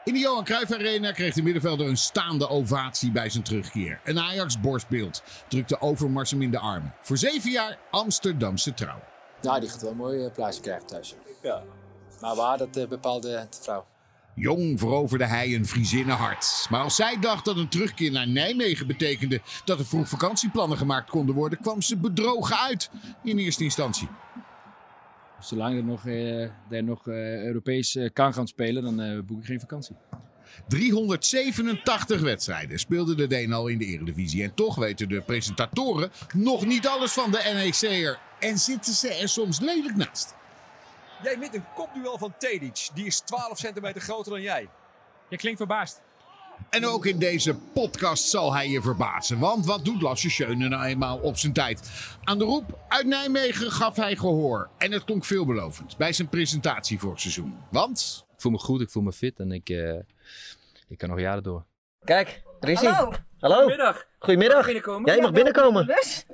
[0.05, 4.00] In de Johan Cruijff Arena kreeg de middenvelder een staande ovatie bij zijn terugkeer.
[4.03, 6.93] Een Ajax-borstbeeld drukte Overmars hem in de armen.
[7.01, 9.00] Voor zeven jaar Amsterdamse trouw.
[9.41, 11.15] Ja, die gaat wel een mooie prijzen krijgen thuis.
[11.41, 11.63] Ja.
[12.21, 13.85] Maar waar, dat uh, bepaalde de vrouw.
[14.35, 16.67] Jong veroverde hij een Friezinnenhart.
[16.69, 21.09] Maar als zij dacht dat een terugkeer naar Nijmegen betekende dat er vroeg vakantieplannen gemaakt
[21.09, 22.89] konden worden, kwam ze bedrogen uit
[23.24, 24.07] in eerste instantie.
[25.39, 26.08] Zolang er nog,
[26.70, 29.96] er nog uh, Europees uh, kan gaan spelen, dan boek ik geen vakantie.
[30.68, 34.44] 387 wedstrijden speelde de Deen al in de Eredivisie.
[34.44, 38.20] En toch weten de presentatoren nog niet alles van de NEC'er.
[38.39, 40.36] En zitten ze er soms lelijk naast.
[41.24, 42.89] Jij wint een kopduel van Tedic.
[42.94, 44.70] Die is 12 centimeter groter dan jij.
[45.30, 46.01] Je klinkt verbaasd.
[46.69, 49.39] En ook in deze podcast zal hij je verbazen.
[49.39, 51.91] Want wat doet Lasse Schöne nou eenmaal op zijn tijd?
[52.24, 54.69] Aan de roep uit Nijmegen gaf hij gehoor.
[54.77, 57.57] En het klonk veelbelovend bij zijn presentatie vorig seizoen.
[57.71, 58.25] Want...
[58.35, 60.00] Ik voel me goed, ik voel me fit en ik, uh,
[60.88, 61.65] ik kan nog jaren door.
[62.03, 62.91] Kijk, er is hij.
[62.91, 63.12] Hallo.
[63.39, 63.55] Hallo.
[63.55, 64.05] Goedemiddag.
[64.19, 64.65] Goedemiddag.
[64.65, 65.09] binnenkomen?
[65.09, 65.88] Ja, je mag binnenkomen.
[65.88, 66.25] Dus?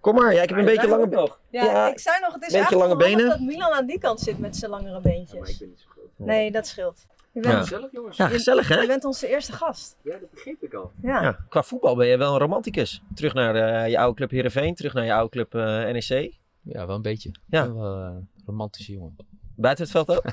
[0.00, 1.06] Kom maar, ja, ik heb een beetje lange...
[1.06, 1.38] nog.
[1.50, 3.28] Ja, Ja, ik zei nog, het is beetje lange benen.
[3.28, 5.58] dat Milan aan die kant zit met zijn langere beentjes.
[5.58, 6.08] ben niet zo groot.
[6.16, 7.06] Nee, dat scheelt.
[7.34, 7.48] Je Ja.
[7.48, 8.16] bent, Gezellig jongens.
[8.16, 8.86] Ja, gezellig je hè?
[8.86, 9.96] bent onze eerste gast.
[10.02, 10.92] Ja, dat begreep ik al.
[11.02, 11.22] Ja.
[11.22, 13.02] Ja, qua voetbal ben je wel een romanticus.
[13.14, 15.62] Terug naar eh, je oude club Heerenveen, terug naar je oude club eh,
[15.92, 16.32] NEC.
[16.62, 17.30] Ja, wel een beetje.
[17.48, 17.72] Ja.
[17.74, 19.16] Wel een romantische jongen.
[19.56, 20.24] Buiten het veld ook.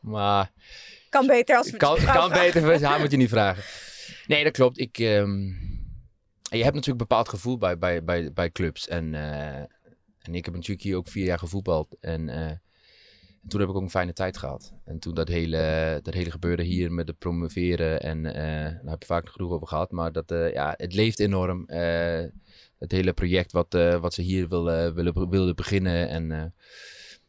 [0.00, 0.50] Maar
[1.08, 3.62] Kan beter als we kan, je kan beter, haar moet je niet vragen.
[4.26, 4.78] Nee, dat klopt.
[4.78, 5.38] Ik, ehm,
[6.42, 8.88] je hebt natuurlijk een bepaald gevoel bij, bij, bij, bij clubs.
[8.88, 9.58] En, eh,
[10.22, 11.96] en ik heb natuurlijk hier ook vier jaar gevoetbald.
[12.00, 12.50] En, eh,
[13.46, 14.72] en toen heb ik ook een fijne tijd gehad.
[14.84, 18.00] En toen dat hele, dat hele gebeurde hier met het promoveren.
[18.02, 19.90] En eh, daar heb ik vaak genoeg over gehad.
[19.90, 21.66] Maar dat, eh, ja, het leeft enorm.
[21.66, 22.24] Eh,
[22.78, 26.08] het hele project wat, wat ze hier willen, willen, wilden beginnen.
[26.08, 26.54] En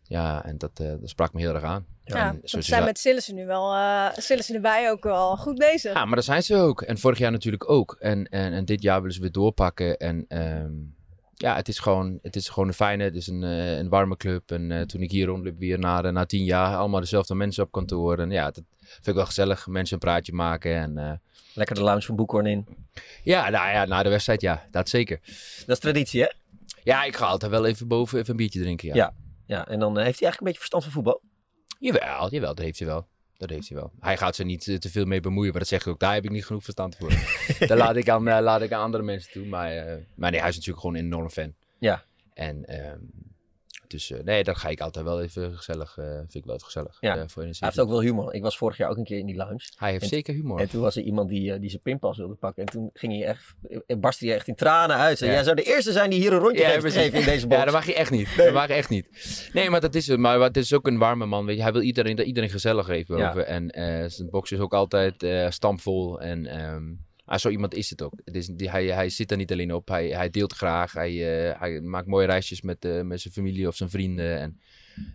[0.04, 1.86] ja, en dat, dat sprak me heel erg aan.
[2.04, 5.94] Ja, je zijn met Sillissen nu wel, eh Sillissen erbij ook wel goed bezig.
[5.94, 6.82] ja, maar dat zijn ze ook.
[6.82, 7.96] En vorig jaar natuurlijk ook.
[8.00, 9.98] En, en, en dit jaar willen ze weer doorpakken.
[9.98, 10.72] En ehm,
[11.38, 14.18] ja, het is, gewoon, het is gewoon een fijne, het is een, eh, een warme
[14.18, 14.52] club.
[14.52, 17.72] En eh, toen ik hier rondliep weer na, na tien jaar, allemaal dezelfde mensen op
[17.72, 18.20] kantoor.
[18.20, 19.68] En ja, dat vind ik wel gezellig.
[19.68, 20.76] Mensen een praatje maken.
[20.76, 21.12] En eh,
[21.54, 22.68] Lekker de lounge van Boekhorn in.
[23.24, 25.20] ja, nou ja, na de wedstrijd ja, dat zeker.
[25.66, 26.28] Dat is traditie hè?
[26.84, 28.96] Ja, ik ga altijd wel even boven even een biertje drinken, ja.
[28.96, 29.14] Ja.
[29.46, 31.22] Ja, en dan heeft hij eigenlijk een beetje verstand van voetbal.
[31.80, 33.08] Jawel, jawel, dat heeft hij wel.
[33.38, 33.92] Dat heeft hij wel.
[34.00, 36.00] Hij gaat ze niet eh, te veel mee bemoeien, maar dat zeg ik ook.
[36.00, 37.10] Daar heb ik niet genoeg verstand voor.
[37.68, 39.46] Daar laat ik, aan, eh, laat ik aan andere mensen toe.
[39.46, 41.54] Maar, eh, maar nee, hij is natuurlijk gewoon een enorm fan.
[41.80, 42.04] Ja.
[42.34, 43.00] En ehm,
[43.88, 45.98] dus eh, nee, dat ga ik altijd wel even gezellig.
[45.98, 46.98] eh vind ik wel even gezellig.
[47.00, 47.18] Ja.
[47.18, 47.44] eh, voor.
[47.44, 48.34] Hij heeft ook wel humor.
[48.34, 49.70] Ik was vorig jaar ook een keer in die lounge.
[49.78, 50.60] Hij heeft En- zeker humor.
[50.60, 52.64] En toen was er iemand die, die zijn pinpas wilde pakken.
[52.66, 53.54] En toen ging hij echt,
[54.00, 55.18] barstte hij echt in tranen uit.
[55.18, 55.36] Zei, Ja.
[55.36, 57.60] Jij zou de eerste zijn die hier een rondje Ja, heeft gegeven in deze box.
[57.60, 58.30] Ja, dat mag je echt niet.
[58.38, 59.50] Dat mag je echt niet.
[59.54, 60.20] Nee, maar dat is het.
[60.20, 61.46] Maar het is ook een warme man.
[61.46, 61.62] Weet je.
[61.62, 63.08] Hij wil iedereen, dat iedereen gezellig heeft.
[63.08, 63.36] Ja.
[63.36, 63.70] En
[64.12, 66.22] zijn box is ook altijd stampvol.
[66.22, 66.84] En ehm,
[67.28, 68.14] ah, zo iemand is het ook.
[68.26, 69.88] Het is, die, hij, hij zit er niet alleen op.
[69.88, 70.94] Hij, hij deelt graag.
[70.94, 71.12] Hij,
[71.50, 74.40] eh, hij maakt mooie reisjes met, eh, met zijn familie of zijn vrienden.
[74.40, 74.60] En,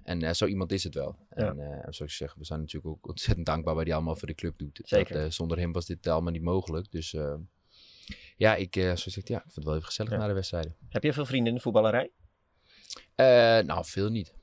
[0.02, 1.16] en eh, zo iemand is het wel.
[1.36, 1.46] Ja.
[1.48, 4.28] En eh, zoals ik zeg, we zijn natuurlijk ook ontzettend dankbaar wat hij allemaal voor
[4.28, 4.80] de club doet.
[4.84, 5.14] Zeker.
[5.22, 6.90] Dat, zonder hem was dit allemaal niet mogelijk.
[6.90, 7.34] Dus eh,
[8.36, 10.18] ja, ik, eh, zoals ik zeg, ja, ik vind het wel even gezellig Ja.
[10.18, 10.76] na de wedstrijden.
[10.88, 12.10] Heb je veel vrienden in de voetballerij?
[13.14, 13.26] Eh,
[13.66, 14.34] nou, veel niet.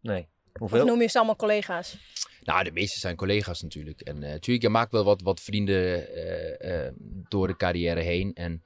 [0.00, 0.28] Nee.
[0.52, 0.86] Of Hoeveel?
[0.86, 1.98] noem je ze allemaal collega's?
[2.46, 4.00] Nou, de meeste zijn collega's natuurlijk.
[4.00, 6.92] En eh natuurlijk, je maakt wel wat, wat vrienden eh, eh,
[7.28, 8.34] door de carrière heen.
[8.34, 8.62] En,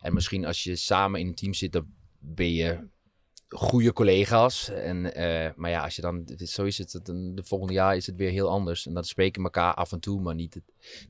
[0.00, 1.86] en misschien als je samen in een team zit, dan
[2.18, 2.78] ben je
[3.48, 4.68] goede collega's.
[4.68, 8.06] En, eh, maar ja, als je dan, zo is het, een- de volgende jaar is
[8.06, 8.86] het weer heel anders.
[8.86, 10.60] En dan spreken we elkaar af en toe, maar niet,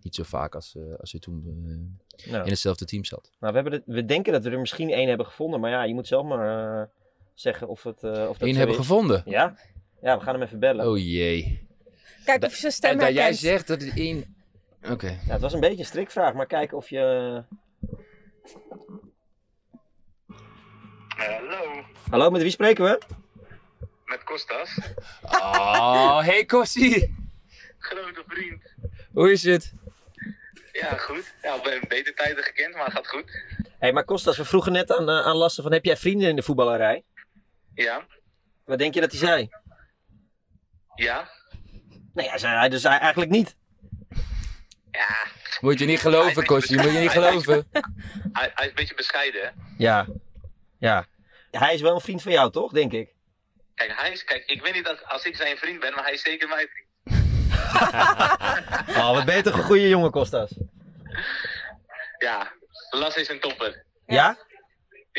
[0.02, 3.30] niet zo vaak als, eh, als je toen eh, Nou, in hetzelfde team zat.
[3.40, 5.60] nou, we, hebben we denken dat we er misschien één hebben gevonden.
[5.60, 6.86] Maar ja, je moet zelf maar eh,
[7.34, 8.80] zeggen of, het, eh of dat Eén hebben is.
[8.80, 9.22] gevonden.
[9.26, 9.56] Ja?
[10.02, 10.88] Ja, we gaan hem even bellen.
[10.90, 11.64] Oh jee.
[12.26, 14.36] Kijk of je zijn stem En dat jij zegt dat het één...
[14.90, 15.06] Oké.
[15.26, 17.42] Ja, het was een beetje een strikvraag, maar kijken of je...
[21.08, 23.00] Hallo, Hallo, met wie spreken we?
[24.04, 24.78] met Kostas.
[25.22, 27.14] Oh, hey Kossie.
[27.78, 28.74] Grote vriend.
[29.12, 29.72] Hoe is het?
[30.72, 31.34] Ja, goed.
[31.42, 33.30] Ja, we hebben beter tijden gekend, maar het gaat goed.
[33.56, 36.28] Hé, hey, maar Kostas, we vroegen net aan, eh, aan Lasse van, heb jij vrienden
[36.28, 37.04] in de voetballerij?
[37.74, 38.06] Ja,
[38.64, 39.48] Wat denk je dat hij zei?
[40.94, 41.28] ja.
[42.16, 43.56] Nee, hij zei hij dus eigenlijk niet.
[45.60, 46.76] Moet je niet geloven, Kosje.
[46.76, 47.68] Moet je niet geloven.
[48.32, 49.48] Hij, hij is een beetje bescheiden, hè?
[49.78, 50.06] Ja.
[50.78, 51.06] Ja.
[51.50, 52.72] Hij is wel een vriend van jou, toch?
[52.72, 53.14] Denk ik.
[53.74, 56.12] Kijk, hij is, kijk, ik weet niet als, als ik zijn vriend ben, maar hij
[56.12, 56.84] is zeker mijn vriend.
[58.96, 60.50] Oh, wat ben je toch een goede jongen, Kostas.
[62.18, 62.52] Ja,
[62.90, 63.84] Las is een topper.
[64.06, 64.38] Ja?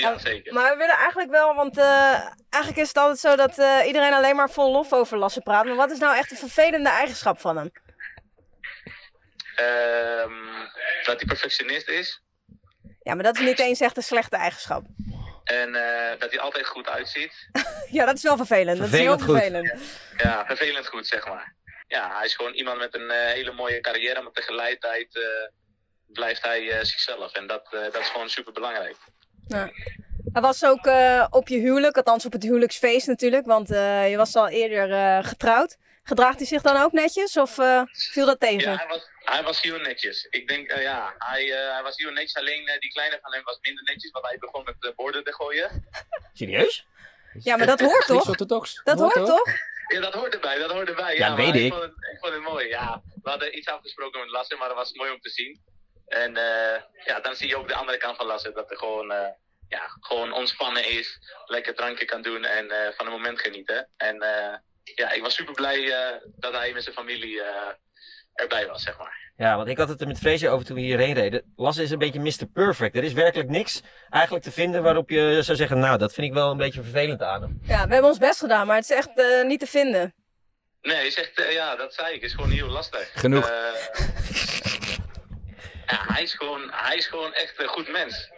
[0.01, 0.53] Ja, zeker.
[0.53, 2.13] Maar we willen eigenlijk wel, want eh,
[2.49, 5.65] eigenlijk is het altijd zo dat eh, iedereen alleen maar vol lof over Lasse praat.
[5.65, 7.71] Maar wat is nou echt een vervelende eigenschap van hem?
[9.55, 10.31] Ehm,
[11.03, 12.21] dat hij perfectionist is.
[13.03, 14.85] Ja, maar dat is niet eens echt een slechte eigenschap.
[15.43, 17.33] En eh, dat hij altijd goed uitziet.
[17.89, 18.77] Ja, dat is wel vervelend.
[18.77, 19.99] Dat is heel Vervelend goed.
[20.17, 21.55] Ja, vervelend goed, zeg maar.
[21.87, 25.23] Ja, hij is gewoon iemand met een hele mooie carrière, maar tegelijkertijd eh,
[26.07, 27.33] blijft hij eh, zichzelf.
[27.33, 28.97] En dat, eh, dat is gewoon super belangrijk.
[29.47, 29.71] Ja.
[30.33, 34.17] Hij was ook eh, op je huwelijk, althans op het huwelijksfeest natuurlijk, want eh, je
[34.17, 35.77] was al eerder eh, getrouwd.
[36.03, 38.71] Gedraagt hij zich dan ook netjes of eh, viel dat tegen?
[38.71, 40.27] Ja, hij was, hij was heel netjes.
[40.29, 42.35] Ik denk, eh, ja, hij, eh, hij was heel netjes.
[42.35, 45.33] Alleen die kleine van hem was minder netjes, want hij begon met eh, borden te
[45.33, 45.87] gooien.
[46.33, 46.87] Serieus?
[47.43, 48.27] Ja, maar dat hoort toch?
[48.29, 48.81] orthodox.
[48.83, 49.47] Dat hoort toch?
[49.87, 51.17] Ja, dat hoort erbij, dat hoort erbij.
[51.17, 51.71] Ja, Ja, weet maar ik.
[51.71, 53.01] vond, het, ik vond het mooi, ja.
[53.23, 55.61] We hadden iets afgesproken met Lasse, maar dat was mooi om te zien.
[56.07, 59.11] En eh, ja, dan zie je ook de andere kant van Lasse, dat er gewoon,
[59.11, 59.27] eh,
[59.67, 63.89] ja, gewoon ontspannen is, lekker drankje kan doen en eh, van het moment genieten.
[63.97, 64.53] En eh,
[64.95, 67.71] ja, ik was super blij eh, dat hij met zijn familie eh,
[68.33, 69.25] erbij was, zeg maar.
[69.37, 71.53] Ja, want ik had het er met Freesje over toen we hierheen reden.
[71.55, 72.45] Lasse is een beetje Mr.
[72.53, 72.95] Perfect.
[72.95, 76.33] Er is werkelijk niks eigenlijk te vinden waarop je zou zeggen, nou, dat vind ik
[76.33, 77.59] wel een beetje vervelend aan hem.
[77.63, 80.13] Ja, we hebben ons best gedaan, maar het is echt eh, niet te vinden.
[80.81, 83.11] Nee, is echt, ja, dat zei ik, is gewoon heel lastig.
[83.15, 83.49] Genoeg.
[85.87, 88.31] ja, hij is, gewoon, hij is gewoon echt een goed mens.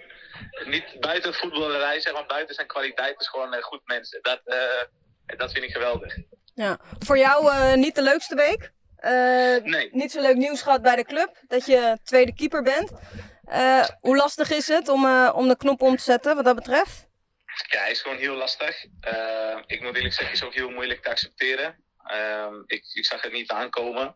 [0.66, 4.18] Niet buiten het voetballerij, zeg maar, buiten zijn kwaliteit is gewoon een goed mens.
[4.22, 6.18] Dat, eh, dat vind ik geweldig.
[6.54, 6.80] Ja.
[7.00, 8.72] Voor jou eh, niet de leukste week?
[8.96, 9.90] Eh, Nee.
[9.92, 12.92] Niet zo leuk nieuws gehad bij de club, dat je tweede keeper bent.
[14.00, 17.08] Hoe lastig is het om, om de knop om te zetten wat dat betreft?
[17.68, 18.84] Ja, hij is gewoon heel lastig.
[19.66, 21.84] Ik moet eerlijk zeggen, is ook heel moeilijk te accepteren.
[22.04, 24.16] Ehm, ik, ik zag het niet aankomen.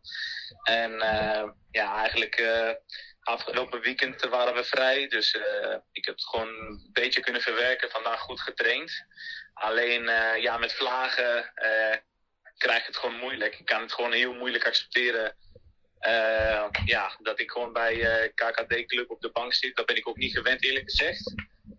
[0.63, 0.91] En
[1.71, 2.41] ja, eigenlijk
[3.23, 5.07] afgelopen weekend waren we vrij.
[5.07, 7.89] Dus eh, ik heb het gewoon een beetje kunnen verwerken.
[7.89, 8.91] Vandaag goed getraind.
[9.53, 11.97] Alleen ja, ja, met vlagen eh,
[12.57, 13.59] krijg ik het gewoon moeilijk.
[13.59, 15.35] Ik kan het gewoon heel moeilijk accepteren.
[15.99, 19.75] eh, ja, dat ik gewoon bij eh, KKD Club op de bank zit.
[19.75, 21.33] Dat ben ik ook niet gewend, eerlijk gezegd.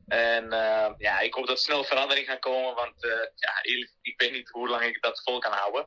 [0.08, 4.20] En eh, ja, ik hoop dat snel verandering gaat komen, want eh, ja, eerlijk, ik
[4.20, 5.86] weet niet hoe lang ik dat vol kan houden.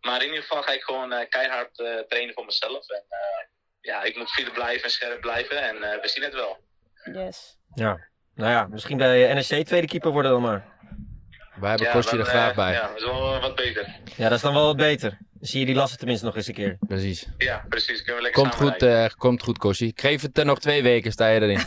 [0.00, 2.88] Maar in ieder geval ga ik gewoon eh, keihard eh, trainen voor mezelf.
[2.88, 3.46] En eh,
[3.80, 6.58] ja, ik moet fit blijven en scherp blijven en eh, we zien het wel.
[7.12, 7.58] Yes.
[7.74, 8.06] Ja.
[8.34, 10.76] Nou ja, misschien bij NSC tweede keeper worden dan maar.
[11.60, 12.72] Wij hebben Ja, Kostje er graag eh, bij.
[12.72, 13.96] Ja, dat is wel eh, wat beter.
[14.16, 15.10] Ja, dat is dan wel wat beter.
[15.10, 16.76] Dan zie je die lasten tenminste nog eens een keer.
[16.86, 17.26] Precies.
[17.38, 17.96] Ja, precies.
[17.96, 19.84] Kunnen we lekker Komt goed, eh, komt goed, Kosje.
[19.84, 21.58] Ik geef het er nog twee weken, sta je erin.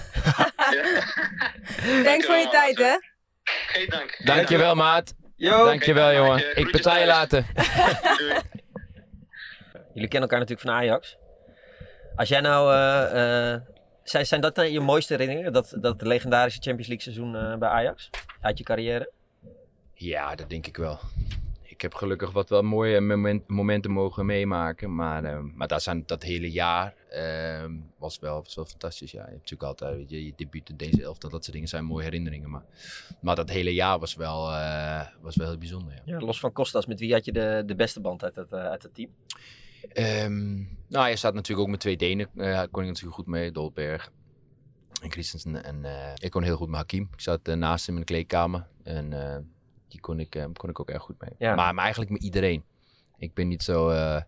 [2.05, 2.95] Thanks voor je tijd, hè?
[3.43, 4.25] Geen dank.
[4.25, 5.13] Dankjewel, maat.
[5.35, 5.65] Yo.
[5.65, 6.29] Dankjewel, jongen.
[6.31, 6.45] maatje.
[6.47, 7.45] Ik Groetjes betaal je later.
[9.93, 11.17] Jullie kennen elkaar natuurlijk van Ajax.
[12.15, 12.73] Als jij nou...
[12.73, 13.61] eh, eh,
[14.03, 15.53] zijn, zijn dat dan je mooiste herinneringen?
[15.53, 18.09] Dat, dat legendarische Champions League seizoen eh, bij Ajax?
[18.41, 19.11] Uit je carrière?
[19.93, 20.99] Ja, dat denk ik wel.
[21.61, 24.95] Ik heb gelukkig wat wel mooie moment- momenten mogen meemaken.
[24.95, 27.65] Maar, maar dat, zijn, dat hele jaar eh,
[27.97, 29.11] was, wel, was wel fantastisch.
[29.11, 29.19] Ja.
[29.19, 31.29] Je hebt natuurlijk altijd weet je, je debuut in deze elftal.
[31.29, 32.49] Dat soort dingen zijn mooie herinneringen.
[32.49, 32.63] Maar,
[33.21, 34.43] maar dat hele jaar was wel,
[35.21, 35.93] was wel heel bijzonder.
[35.93, 36.01] Ja.
[36.05, 38.83] Ja, los van Kostas, met wie had je de, de beste band uit het, uit
[38.83, 39.09] het team?
[39.89, 40.55] Ehm,
[40.87, 42.29] nou, je staat natuurlijk ook met twee Denen.
[42.37, 43.51] eh kon ik natuurlijk goed mee.
[43.51, 44.11] Dolberg
[45.01, 45.63] en Christensen.
[45.63, 47.09] En eh, ik kon heel goed met Hakim.
[47.13, 48.67] Ik zat eh, naast hem in de kleedkamer.
[48.83, 49.09] En
[49.87, 51.31] die kon ik, kon ik ook erg goed mee.
[51.37, 51.55] Ja.
[51.55, 52.63] Maar, maar eigenlijk met iedereen.
[53.21, 54.21] Ik ben niet zo, eh,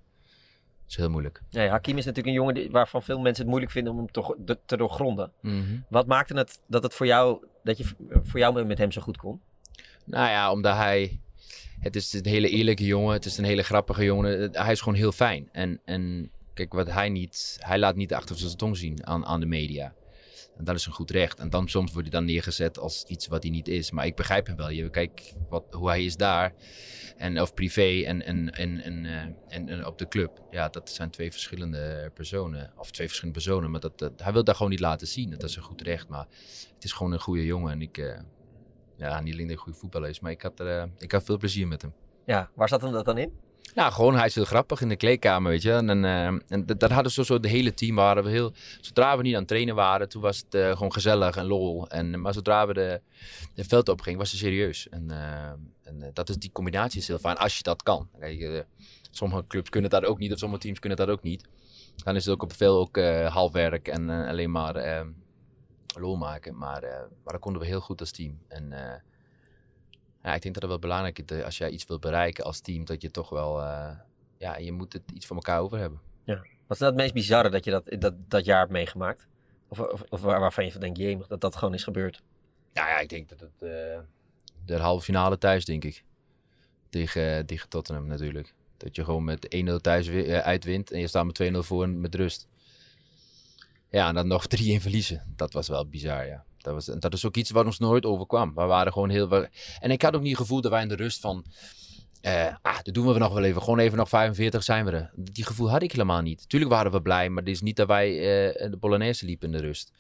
[0.86, 1.42] zo heel moeilijk.
[1.50, 4.12] Nee, Hakim is natuurlijk een jongen die, waarvan veel mensen het moeilijk vinden om hem
[4.12, 4.36] toch
[4.66, 5.32] te doorgronden.
[5.42, 5.80] Mhm.
[5.90, 7.86] Wat maakte het dat het voor jou, dat je
[8.24, 9.42] voor jou met hem zo goed kon?
[10.06, 11.20] Nou ja, omdat hij...
[11.84, 13.14] Het is een hele eerlijke jongen.
[13.14, 14.40] Het is een hele grappige jongen.
[14.42, 15.50] Het- Hij is gewoon heel fijn.
[15.52, 17.58] En, en kijk, wat hij niet...
[17.60, 19.94] Hij laat niet achter zijn tong zien aan, aan de media.
[20.58, 21.40] En dat is een goed recht.
[21.40, 23.92] En dan soms wordt hij dan neergezet als iets wat hij niet is.
[23.92, 24.70] Maar ik begrijp hem wel.
[24.70, 26.54] Je, kijk wat, hoe hij is daar.
[27.18, 29.12] En, of privé en, en, en, eh,
[29.58, 30.42] en, en op de club.
[30.52, 32.72] Ja, dat zijn twee verschillende personen.
[32.78, 33.72] Of twee verschillende personen.
[33.72, 35.30] Maar dat, hij wil dat gewoon niet laten zien.
[35.30, 36.08] Dat is een goed recht.
[36.08, 36.28] Maar
[36.76, 37.72] het is gewoon een goede jongen.
[37.72, 37.98] En ik...
[37.98, 38.20] eh,
[39.04, 41.12] ja, niet alleen dat hij een goede voetballer is, maar ik had, er, eh, ik
[41.12, 41.94] had veel plezier met hem.
[42.26, 43.32] Ja, waar zat hem dat dan in?
[43.76, 45.72] Nou, gewoon, hij is heel grappig in de kleedkamer, weet je.
[45.72, 48.54] En, eh, en dat, dat hadden zo, zo, de hele team waren we heel...
[48.82, 51.88] Zodra we niet aan het trainen waren, toen was het eh, gewoon gezellig en lol.
[51.88, 53.02] En, maar zodra we de,
[53.54, 54.90] de veld opgingen, was het serieus.
[54.90, 55.52] En, eh,
[55.84, 58.10] en eh, dat is die combinatie is heel fijn als je dat kan.
[58.20, 58.60] Kijk, eh,
[59.12, 61.48] sommige clubs kunnen dat ook niet, of sommige teams kunnen dat ook niet.
[62.04, 65.06] Dan is het ook op veel ook eh, halfwerk en eh, alleen maar eh,
[66.00, 66.58] lol maken.
[66.58, 68.40] Maar, eh, maar dat konden we heel goed als team.
[68.48, 69.00] En eh,
[70.24, 72.86] ja, ik denk dat het wel belangrijk is als jij iets wilt bereiken als team,
[72.86, 73.90] dat je toch wel, eh,
[74.38, 76.00] ja, je moet het iets van elkaar over hebben.
[76.24, 76.36] Ja.
[76.36, 79.28] Wat is nou het meest bizarre dat je dat, dat, dat jaar hebt meegemaakt?
[79.68, 82.22] Of, of, of waar- waarvan je denkt, jemig, dat dat gewoon is gebeurd?
[82.74, 83.60] Nou ja, ik denk dat het
[84.66, 86.04] de halve finale thuis, denk ik.
[86.90, 88.54] Tegen, tegen Tottenham natuurlijk.
[88.78, 92.02] Dat je gewoon met 1-0 thuis wi- uitwint en je staat met 2-0 voor en
[92.02, 92.48] met rust.
[93.94, 95.34] Ja, en dan nog 3-1 verliezen.
[95.36, 96.44] Dat was wel bizar, ja.
[96.58, 98.54] Dat, was, dat is ook iets wat ons nooit overkwam.
[98.56, 99.48] We waren gewoon heel...
[99.80, 101.46] En ik had ook niet het gevoel dat wij in de rust van...
[102.22, 103.62] eh, ah, dat doen we nog wel even.
[103.62, 105.12] Gewoon even nog 45 zijn we er.
[105.16, 106.50] Die gevoel had ik helemaal niet.
[106.50, 108.10] Tuurlijk waren we blij, maar het is niet dat wij
[108.56, 109.92] eh, de Polonaise liepen in de rust.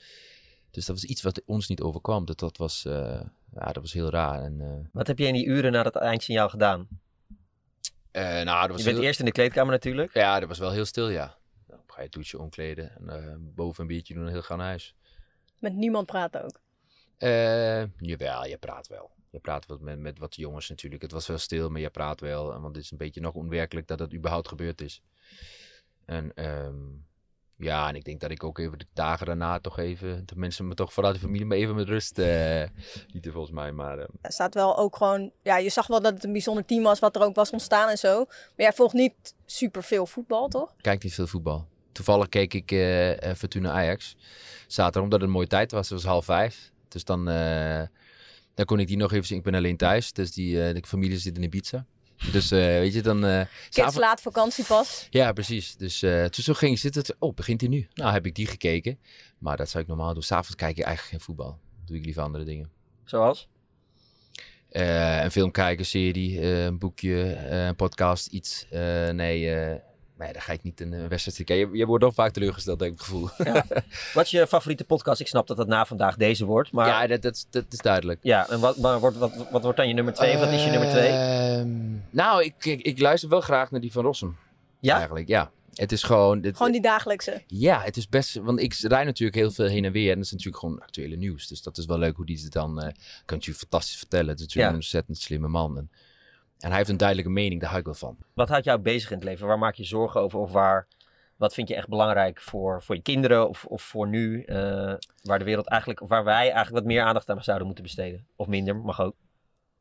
[0.72, 2.26] Dus dat was iets wat ons niet overkwam.
[2.26, 3.22] Dat, dat, was, eh,
[3.54, 4.44] ja, dat was heel raar.
[4.44, 6.88] En, Wat heb je in die uren na dat eindsignaal gedaan?
[8.12, 10.14] nou, dat was je bent heel- eerst in de kleedkamer natuurlijk.
[10.14, 11.38] Ja, dat was wel heel stil, ja.
[11.94, 14.96] Ga je douchen, omkleden en eh, boven een biertje doen en heel gaan naar huis.
[15.60, 16.60] Met niemand praten ook.
[17.18, 19.12] Eh, jawel, je praat wel.
[19.30, 21.02] Je praat wel met, met wat jongens natuurlijk.
[21.02, 22.62] Het was wel stil, maar je praat wel.
[22.62, 25.02] Want het is een beetje nog onwerkelijk dat het überhaupt gebeurd is.
[26.06, 26.76] En ehm,
[27.58, 30.26] ja, en ik denk dat ik ook even de dagen daarna toch even...
[30.26, 32.64] De mensen me toch, vooral de familie, me even met rust eh
[33.14, 33.72] lieten volgens mij.
[33.72, 36.66] Maar eh, Er staat wel ook gewoon, ja, je zag wel dat het een bijzonder
[36.66, 38.26] team was wat er ook was ontstaan en zo.
[38.26, 40.74] Maar jij volgt niet super veel voetbal, toch?
[40.82, 41.68] kijk niet veel voetbal.
[41.94, 44.16] Toevallig keek ik eh eh, Fortuna Ajax.
[44.68, 45.90] Zaterdag, omdat het een mooie tijd was.
[45.90, 46.72] Het was half vijf.
[46.88, 47.82] Dus dan, eh,
[48.54, 49.38] dan kon ik die nog even zien.
[49.38, 50.14] Ik ben alleen thuis.
[50.14, 51.86] Dus die, eh, de familie zit in Ibiza.
[52.32, 53.26] Dus eh, weet je, dan...
[53.26, 55.08] eh, Kids laat vakantie pas.
[55.10, 55.76] Ja, precies.
[55.76, 57.16] Dus eh, toen zo ging ik zitten.
[57.20, 57.88] Oh, begint hij nu?
[57.94, 59.00] Nou, heb ik die gekeken.
[59.38, 60.24] Maar dat zou ik normaal doen.
[60.24, 61.60] S'avonds kijk ik eigenlijk geen voetbal.
[61.86, 62.70] Doe ik liever andere dingen.
[63.06, 63.48] Zoals?
[64.70, 68.66] Eh, een film kijken, serie, eh, een boekje, eh, een podcast, iets.
[68.70, 69.50] Eh, nee,
[70.14, 71.70] eh, nee, dan ga ik niet een, een wedstrijd kijken.
[71.72, 73.30] Je, je wordt ook vaak teleurgesteld, heb ik het gevoel.
[74.14, 75.20] Wat is je favoriete podcast?
[75.22, 76.72] Ik snap dat het na vandaag deze wordt.
[76.72, 76.88] Maar...
[76.88, 78.20] Ja, dat, dat, dat is duidelijk.
[78.24, 80.38] Ja, en wat, maar wordt, wat, wat wordt dan je nummer twee?
[80.38, 81.10] Wat is je nummer twee?
[81.10, 81.78] Ehm,
[82.10, 84.38] nou, ik, ik, ik luister wel graag naar die van Rossum.
[84.80, 84.96] Ja?
[84.96, 85.52] Eigenlijk, ja.
[85.74, 86.42] Het is gewoon...
[86.42, 87.42] dit- Gewoon die dagelijkse.
[87.48, 88.36] Ja, het is best...
[88.36, 90.10] Want ik rijd natuurlijk heel veel heen en weer.
[90.10, 91.48] En dat is natuurlijk gewoon actuele nieuws.
[91.48, 92.82] Dus dat is wel leuk hoe die het dan...
[92.82, 92.94] eh
[93.26, 94.28] kan je fantastisch vertellen.
[94.28, 94.78] Het is natuurlijk Ja.
[94.78, 95.78] een ontzettend slimme man.
[95.78, 95.90] En,
[96.64, 97.60] en hij heeft een duidelijke mening.
[97.60, 98.18] Daar hou ik wel van.
[98.34, 99.48] Wat houdt jou bezig in het leven?
[99.48, 100.40] Waar maak je zorgen over?
[100.40, 100.88] Of waar,
[101.36, 104.44] wat vind je echt belangrijk voor, voor je kinderen of, of voor nu?
[104.44, 107.84] eh, waar de wereld eigenlijk, of waar wij eigenlijk wat meer aandacht aan zouden moeten
[107.84, 108.26] besteden?
[108.36, 109.16] Of minder, mag ook.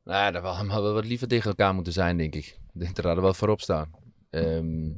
[0.04, 2.46] Nou ja, daar allemaal wel wat liever tegen elkaar moeten zijn, denk ik.
[2.74, 3.90] Ik denk dat er wel voorop staan.
[4.30, 4.90] Ehm,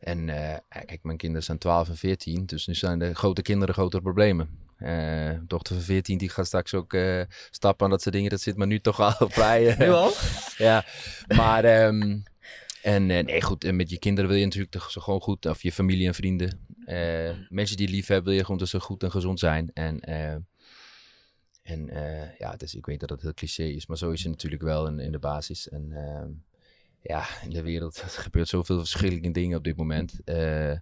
[0.00, 3.74] en ja, kijk, mijn kinderen zijn 12 en 14, dus nu zijn de grote kinderen
[3.74, 4.58] grotere problemen.
[4.80, 8.30] Eh dochter van 14 die gaat straks ook eh, stappen aan dat soort dingen.
[8.30, 9.68] Dat zit maar nu toch al vrij.
[9.68, 10.12] eh, Nu al?
[10.68, 10.84] ja,
[11.28, 12.18] maar ehm,
[12.82, 15.72] en nee, goed, en met je kinderen wil je natuurlijk zo gewoon goed, of je
[15.72, 16.66] familie en vrienden.
[17.48, 19.70] Mensen die je lief hebben, wil je gewoon dat ze goed en gezond zijn.
[19.74, 20.00] En,
[21.62, 21.90] en
[22.38, 24.86] ja, dus ik weet dat het heel cliché is, maar zo is het natuurlijk wel
[24.86, 25.68] in, in de basis.
[25.68, 26.28] En ehm,
[27.02, 30.14] ja, in de wereld er gebeurt zoveel verschillende dingen op dit moment.
[30.24, 30.72] Eh,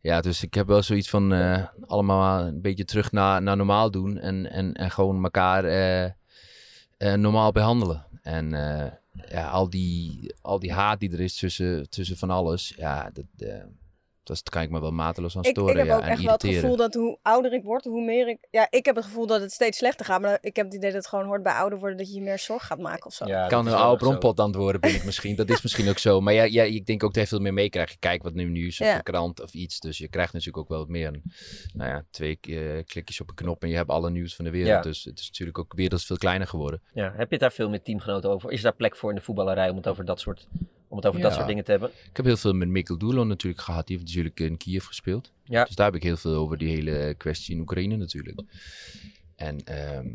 [0.00, 3.90] ja, dus ik heb wel zoiets van eh, allemaal een beetje terug naar, naar normaal
[3.90, 8.06] doen en, en, en gewoon elkaar eh, eh, normaal behandelen.
[8.22, 8.50] En
[9.28, 13.24] ja, al die, al die haat die er is tussen, tussen van alles, ja, dat,
[14.30, 15.72] eh, dat kan ik me wel mateloos aan Ik, storen.
[15.72, 18.28] ik heb ja, ook echt wel het gevoel dat hoe ouder ik word, hoe meer
[18.28, 18.38] ik...
[18.50, 20.20] Ja, ik heb het gevoel dat het steeds slechter gaat.
[20.20, 22.20] Maar ik heb het idee dat het gewoon hoort bij ouder worden dat je je
[22.20, 23.26] meer zorg gaat maken of zo.
[23.48, 25.36] kan een oude bronpot antwoorden ben ik misschien.
[25.36, 26.20] Dat is misschien ook zo.
[26.20, 27.92] Maar ja, ja, ik denk ook dat je veel meer meekrijgt.
[27.92, 28.96] Je kijkt wat nu nieuws of Ja.
[28.96, 29.80] een krant of iets.
[29.80, 31.20] Dus je krijgt natuurlijk ook wel wat meer.
[31.72, 34.50] Nou ja, twee eh, klikjes op een knop en je hebt alle nieuws van de
[34.50, 34.68] wereld.
[34.70, 34.80] Ja.
[34.80, 36.82] Dus het is natuurlijk ook wereld veel kleiner geworden.
[36.92, 38.50] Ja, heb je het daar veel met teamgenoten over?
[38.50, 40.48] Is daar plek voor in de voetballerij om het over dat soort,
[40.88, 41.90] om het over dat soort dingen te hebben?
[42.10, 43.86] Ik heb heel veel met Mikkel Doelo natuurlijk gehad.
[43.86, 45.32] Die heeft natuurlijk in Kiev gespeeld.
[45.44, 45.64] Ja.
[45.64, 48.40] Dus daar heb ik heel veel over die hele kwestie in Oekraïne natuurlijk.
[49.36, 50.06] En ehm,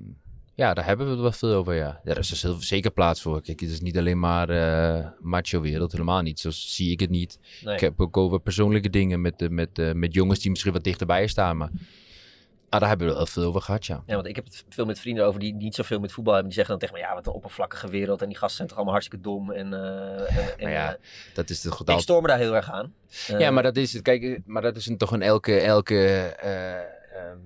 [0.56, 2.02] ja, daar hebben we het wel veel over, ja.
[2.04, 3.42] Daar is dus heel, zeker plaats voor.
[3.42, 6.40] Kijk, het is niet alleen maar eh, macho-wereld, helemaal niet.
[6.40, 7.40] Zo zie ik het niet.
[7.64, 7.74] Nee.
[7.74, 10.84] Ik heb ook over persoonlijke dingen met, eh, met, eh, met jongens die misschien wat
[10.84, 11.58] dichterbij je staan.
[11.58, 11.70] Maar
[12.74, 14.04] ah, daar hebben we wel veel over gehad, ja.
[14.06, 16.52] Ja, want ik heb het veel met vrienden over die niet zoveel met voetbal hebben.
[16.52, 18.22] Die zeggen dan tegen me, ja, wat een oppervlakkige wereld.
[18.22, 19.52] En die gasten zijn toch allemaal hartstikke dom.
[19.52, 21.00] En, eh, en, en, Maar ja, eh,
[21.34, 22.94] dat is toch ik stoor me daar heel erg aan.
[23.28, 24.02] Eh, ja, maar dat is het.
[24.02, 25.96] Kijk, eh, maar dat is een, toch een elke, elke
[26.40, 27.38] eh, ehm,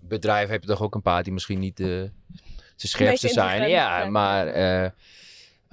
[0.00, 2.02] bedrijf heb je toch ook een paar die misschien niet eh
[2.76, 3.68] te scherpste meest zijn.
[3.68, 4.94] Ja, ja.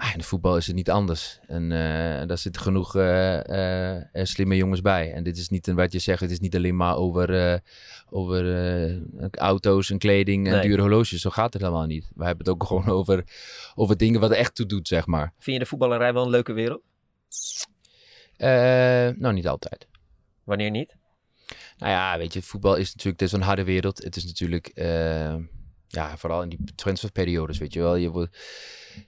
[0.02, 1.40] Maar Ah, in de voetbal is het niet anders.
[1.48, 5.14] En eh, daar zitten genoeg eh, slimme jongens bij.
[5.14, 7.62] En dit is niet een, wat je zegt, het is niet alleen maar over,
[8.10, 8.44] over
[9.32, 10.62] auto's en kleding en Nee.
[10.62, 11.22] dure horloges.
[11.22, 12.12] Zo gaat het helemaal niet.
[12.16, 13.24] We hebben het ook gewoon over,
[13.76, 15.34] over dingen wat er echt toe doet, zeg maar.
[15.40, 16.82] Vind je de voetballerij wel een leuke wereld?
[19.18, 19.88] Nou, niet altijd.
[20.44, 20.96] Wanneer niet?
[21.78, 24.04] Nou ja, weet je, voetbal is natuurlijk, het is een harde wereld.
[24.04, 24.72] Het is natuurlijk,
[25.92, 27.96] ja, vooral in die transferperiodes, weet je wel.
[27.96, 28.38] Je wordt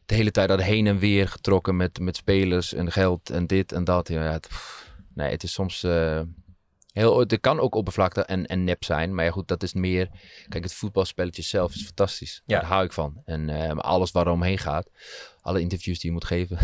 [0.06, 3.72] de hele tijd dat heen en weer getrokken met, met spelers en geld en dit
[3.72, 4.08] en dat.
[4.08, 4.50] Ja, het,
[5.14, 6.22] nee, het is soms eh,
[6.94, 9.16] heel, het kan ook oppervlakte en, en nep zijn.
[9.16, 10.10] Maar ja, goed, dat is meer,
[10.48, 12.42] kijk, het voetbalspelletje zelf is fantastisch.
[12.46, 12.60] Ja.
[12.60, 13.22] Daar hou ik van.
[13.26, 14.90] En eh, maar alles waar omheen gaat,
[15.44, 16.58] alle interviews die je moet geven.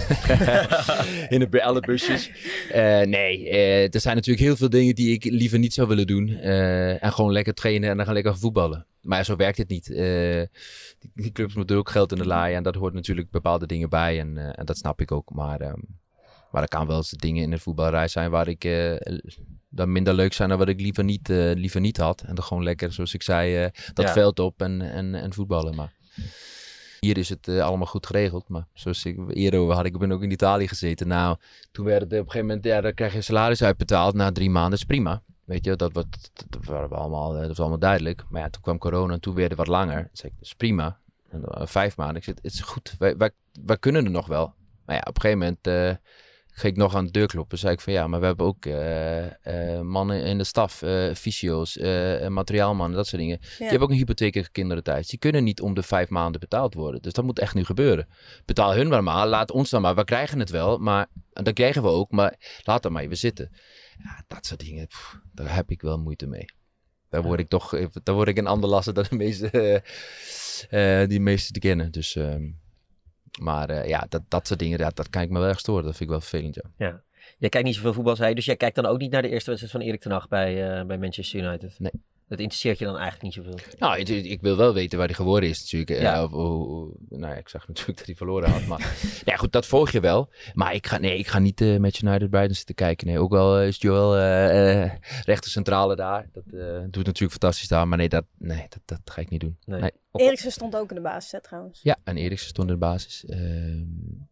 [1.35, 2.31] in de, alle busjes.
[2.71, 6.07] Eh, nee, eh, er zijn natuurlijk heel veel dingen die ik liever niet zou willen
[6.07, 6.29] doen.
[6.29, 8.85] Eh, en gewoon lekker trainen en dan gaan lekker voetballen.
[9.01, 9.85] Maar zo werkt het niet.
[9.85, 12.57] Die, die clubs moeten ook geld in de laaien.
[12.57, 14.19] En dat hoort natuurlijk bepaalde dingen bij.
[14.19, 15.31] En, en dat snap ik ook.
[15.31, 15.79] Maar, ehm,
[16.51, 18.63] maar er kan wel eens dingen in de voetballerij zijn waar ik...
[19.69, 22.21] dan minder leuk zijn dan wat ik liever niet, eh, liever niet had.
[22.21, 24.13] En dan gewoon lekker, zoals ik zei, eh, dat Ja.
[24.13, 25.75] veld op en, en, en voetballen.
[25.75, 25.93] Maar
[26.99, 28.49] hier is het eh, allemaal goed geregeld.
[28.49, 31.07] Maar zoals ik eerder had, ik ben ook in Italië gezeten.
[31.07, 31.37] Nou,
[31.71, 34.49] toen werd het op een gegeven moment, ja, dan krijg je salaris uitbetaald na drie
[34.49, 34.71] maanden.
[34.71, 35.21] Dat is prima.
[35.43, 38.23] Weet je, dat, wordt, dat, waren we allemaal, dat was allemaal duidelijk.
[38.29, 39.99] Maar ja, toen kwam corona en toen werd het wat langer.
[39.99, 40.99] Ik, dat is prima.
[41.29, 42.15] En, vijf maanden.
[42.17, 42.95] Ik zei, het is goed.
[42.97, 43.31] Wij, wij,
[43.63, 44.53] wij kunnen er nog wel.
[44.85, 45.97] Maar ja, op een gegeven moment
[46.59, 47.57] ging ik nog aan de deur kloppen.
[47.57, 51.13] zei ik van ja, maar we hebben ook eh, eh, mannen in de staf, eh
[51.13, 51.77] fysio's,
[52.27, 53.39] materiaalmannen, dat soort dingen.
[53.39, 55.07] Die hebben ook een hypotheek en kinderen thuis.
[55.07, 57.01] Die kunnen niet om de vijf maanden betaald worden.
[57.01, 58.07] Dus dat moet echt nu gebeuren.
[58.45, 59.95] Betaal hun maar maar, laat ons dan maar.
[59.95, 63.51] We krijgen het wel, maar dat krijgen we ook, maar laat dan maar even zitten.
[64.03, 66.45] Ja, dat soort dingen, pff, daar heb ik wel moeite mee.
[67.09, 67.69] Daar word ik toch,
[68.03, 69.83] daar word ik een ander lastig dan de meeste,
[71.07, 71.91] die meeste te kennen.
[71.91, 72.43] Dus, ehm,
[73.41, 75.83] maar eh, ja, dat, dat soort dingen, dat, dat kan ik me wel erg storen.
[75.83, 76.87] Dat vind ik wel vervelend, ja.
[76.87, 77.01] Ja.
[77.37, 79.49] Jij kijkt niet zoveel voetbal, zei dus jij kijkt dan ook niet naar de eerste
[79.49, 81.79] wedstrijd van Erik ten Hag bij, eh, bij Manchester United?
[81.79, 81.91] Nee.
[82.29, 83.59] Dat interesseert je dan eigenlijk niet zoveel?
[83.79, 85.89] Nou, ik, ik wil wel weten waar hij geworden is natuurlijk.
[85.89, 86.23] eh, Ja.
[86.23, 86.31] of
[87.09, 88.65] nou, ja, ik zag natuurlijk dat hij verloren had.
[88.65, 90.29] Maar ja, goed, dat volg je wel.
[90.53, 93.07] Maar ik ga, nee, ik ga niet eh met United Brighton zitten kijken.
[93.07, 94.91] Nee, ook wel eh, is Joel eh eh
[95.25, 96.29] rechter centrale daar.
[96.31, 97.87] Dat eh, doet natuurlijk fantastisch daar.
[97.87, 99.57] Maar nee, dat, nee, dat, dat ga ik niet doen.
[99.65, 99.91] Nee.
[100.11, 101.79] Eriksen stond ook in de basis, hè, trouwens.
[101.83, 103.25] Ja, en Eriksen stond in de basis.
[103.25, 103.83] Ehm,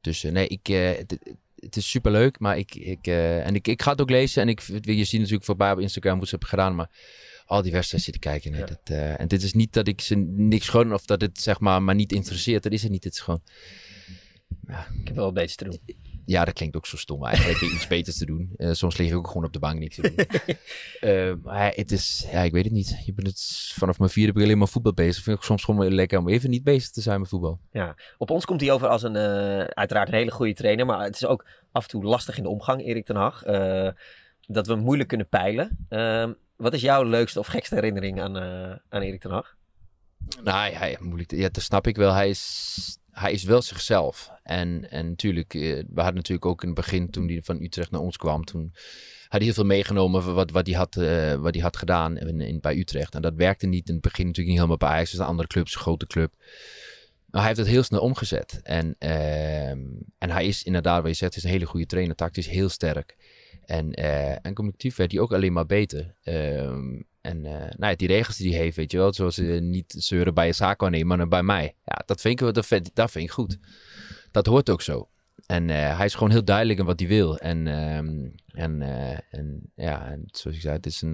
[0.01, 1.17] dus nee, ik, eh, het,
[1.55, 4.41] het is superleuk, maar ik, ik, eh, en ik, ik ga het ook lezen.
[4.41, 6.89] En ik, je ziet natuurlijk voorbij op Instagram hoe ze hebben gedaan, maar
[7.47, 8.51] al die wedstrijden zitten kijken.
[8.51, 11.41] Nee, dat, eh, en dit is niet dat ik ze niks gun of dat het
[11.41, 12.63] zeg maar, maar niet interesseert.
[12.63, 13.03] Dat is het niet.
[13.03, 13.41] Het is gewoon...
[14.99, 15.79] Ik heb wel wat beters te doen.
[16.25, 17.61] Ja, dat klinkt ook zo stom eigenlijk.
[17.61, 18.53] iets beters te doen.
[18.57, 20.25] Eh, soms lig ik ook gewoon op de bank niks te doen.
[20.99, 23.01] Eh, maar het is, ja, ik weet het niet.
[23.05, 25.23] Je bent het, vanaf mijn vierde ben ik alleen maar voetbal bezig.
[25.23, 27.59] Vind ik soms gewoon lekker om even niet bezig te zijn met voetbal.
[27.71, 29.17] Ja, op ons komt hij over als een,
[29.73, 32.49] uiteraard een hele goede trainer, maar het is ook af en toe lastig in de
[32.49, 33.43] omgang, Erik ten Hag.
[34.47, 35.77] dat we moeilijk kunnen peilen.
[36.57, 39.55] Wat is jouw leukste of gekste herinnering aan, eh, aan Erik ten Hag?
[40.43, 41.31] Nou ja, ja, moeilijk.
[41.31, 42.13] Ja, dat snap ik wel.
[42.13, 44.31] Hij is, hij is wel zichzelf.
[44.43, 47.91] En, en natuurlijk, eh, we hadden natuurlijk ook in het begin, toen hij van Utrecht
[47.91, 48.71] naar ons kwam, toen
[49.21, 52.17] had hij heel veel meegenomen van wat, wat, hij, had, eh, wat hij had gedaan
[52.17, 53.15] in, in, bij Utrecht.
[53.15, 55.11] En dat werkte niet in het begin natuurlijk niet helemaal bij Ajax.
[55.11, 56.33] Het is een andere club, een grote club.
[57.25, 58.59] Maar hij heeft het heel snel omgezet.
[58.63, 59.79] En, ehm,
[60.17, 62.15] en hij is inderdaad, wat je zegt, is een hele goede trainer.
[62.15, 63.15] Tactisch heel sterk.
[63.67, 66.15] En, eh, en communicatief werd hij ook alleen maar beter.
[66.23, 69.13] Ehm, en eh, nou ja, die regels die hij heeft, weet je wel.
[69.13, 71.75] Zoals eh, niet zeuren bij je zaakwaarnemer, maar bij mij.
[71.85, 73.57] Ja, dat vind ik, dat dat vind ik goed.
[74.31, 75.09] Dat hoort ook zo.
[75.45, 77.37] En eh, hij is gewoon heel duidelijk in wat hij wil.
[77.37, 78.81] En, ehm, en,
[79.31, 81.13] en ja, en zoals ik zei, het is een,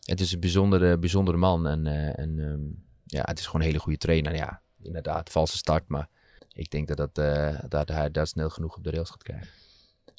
[0.00, 1.66] het is een bijzondere, bijzondere man.
[1.66, 2.62] En, en ehm,
[3.04, 4.34] ja, het is gewoon een hele goede trainer.
[4.34, 5.88] Ja, inderdaad, valse start.
[5.88, 6.08] Maar
[6.52, 9.48] ik denk dat, dat, dat hij daar snel genoeg op de rails gaat krijgen.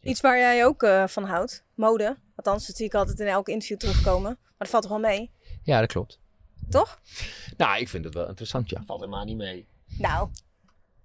[0.05, 1.63] Iets waar jij ook eh, van houdt.
[1.75, 2.17] Mode.
[2.35, 4.37] Althans, dat zie ik altijd in elk interview terugkomen.
[4.41, 5.31] Maar dat valt toch wel mee?
[5.63, 6.19] Ja, dat klopt.
[6.69, 6.99] Toch?
[7.57, 8.83] Nou, ik vind het wel interessant, ja.
[8.85, 9.67] Valt helemaal niet mee.
[9.97, 10.29] Nou.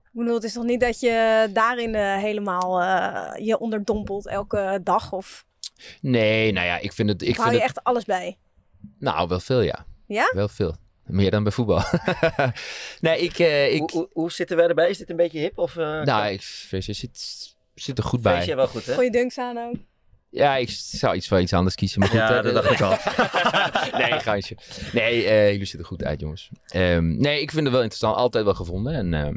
[0.02, 4.80] Ik bedoel, het is toch niet dat je daarin eh, helemaal eh, je onderdompelt elke
[4.84, 5.12] dag?
[5.12, 5.46] Of,
[6.00, 7.22] Nee, nou ja, ik vind het...
[7.22, 8.38] Ik hou vind je het echt alles bij?
[8.98, 9.86] Nou, wel veel, ja.
[10.06, 10.30] Ja?
[10.34, 10.76] Wel veel.
[11.04, 11.82] Meer dan bij voetbal.
[13.00, 13.38] nee, ik...
[13.72, 14.90] ik Hoe, hoe, hoe zitten wij erbij?
[14.90, 15.58] Is dit een beetje hip?
[15.58, 18.34] Of, eh, nou, ik, zit, zit er goed bij.
[18.34, 18.94] Feestje wel goed, hè?
[18.94, 19.74] Goeie dunks aan ook.
[20.30, 22.00] Ja, ik zou iets van iets anders kiezen.
[22.00, 22.90] Maar goed, Ja, dat dacht ik al.
[24.00, 24.56] nee, gaantje.
[24.92, 26.50] Nee, eh, jullie zitten goed uit, jongens.
[26.66, 28.16] Ehm, nee, ik vind het wel interessant.
[28.16, 28.94] Altijd wel gevonden.
[28.94, 29.36] En ehm,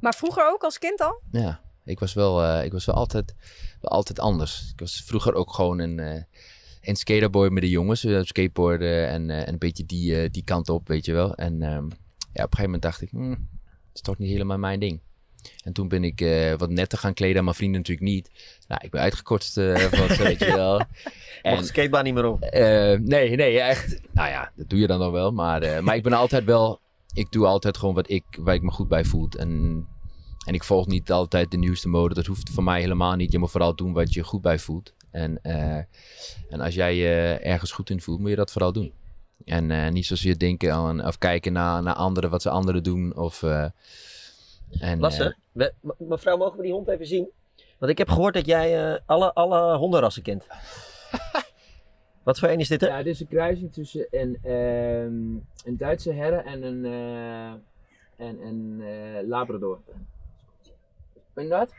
[0.00, 1.20] Maar vroeger ook als kind al?
[1.32, 3.34] ja, ik was wel, eh, ik was wel altijd,
[3.80, 4.70] wel altijd anders.
[4.72, 6.22] Ik was vroeger ook gewoon een, eh
[6.82, 8.06] een skaterboy met de jongens.
[8.22, 11.34] skateboarden en, eh, en een beetje die, die kant op, weet je wel.
[11.34, 11.90] En ehm, ja, op
[12.32, 15.00] een gegeven moment dacht ik, hmm, het is toch niet helemaal mijn ding.
[15.64, 18.30] En toen ben ik eh, wat netter gaan kleden, en mijn vrienden natuurlijk niet.
[18.68, 20.82] Nou, ik ben uitgekotst eh van, weet je wel.
[21.42, 22.42] Mocht de skatebaan niet meer op.
[22.42, 24.00] Eh, nee, nee, echt.
[24.12, 25.32] Nou ja, dat doe je dan nog wel.
[25.32, 26.80] Maar, maar ik ben altijd wel.
[27.14, 29.28] Ik doe altijd gewoon wat ik, waar ik me goed bij voel.
[29.38, 29.86] En,
[30.46, 32.14] en ik volg niet altijd de nieuwste mode.
[32.14, 33.32] Dat hoeft voor mij helemaal niet.
[33.32, 34.94] Je moet vooral doen wat je goed bij voelt.
[35.10, 35.42] En,
[36.48, 38.92] en als jij je ergens goed in voelt, moet je dat vooral doen.
[39.44, 43.16] En niet zozeer denken aan, of kijken naar, naar anderen, wat ze anderen doen.
[43.16, 43.42] Of,
[44.80, 47.30] en, Lasse, eh, we- mevrouw, mogen we die hond even zien?
[47.78, 50.46] Want ik heb gehoord dat jij eh, alle, alle hondenrassen kent.
[52.22, 52.80] Wat voor een is dit?
[52.80, 52.86] Hè?
[52.86, 58.40] Ja, dit is een kruising tussen een, ehm, een Duitse herre en een, eh, en
[58.46, 59.80] een eh, Labrador.
[61.34, 61.72] Ben je dat?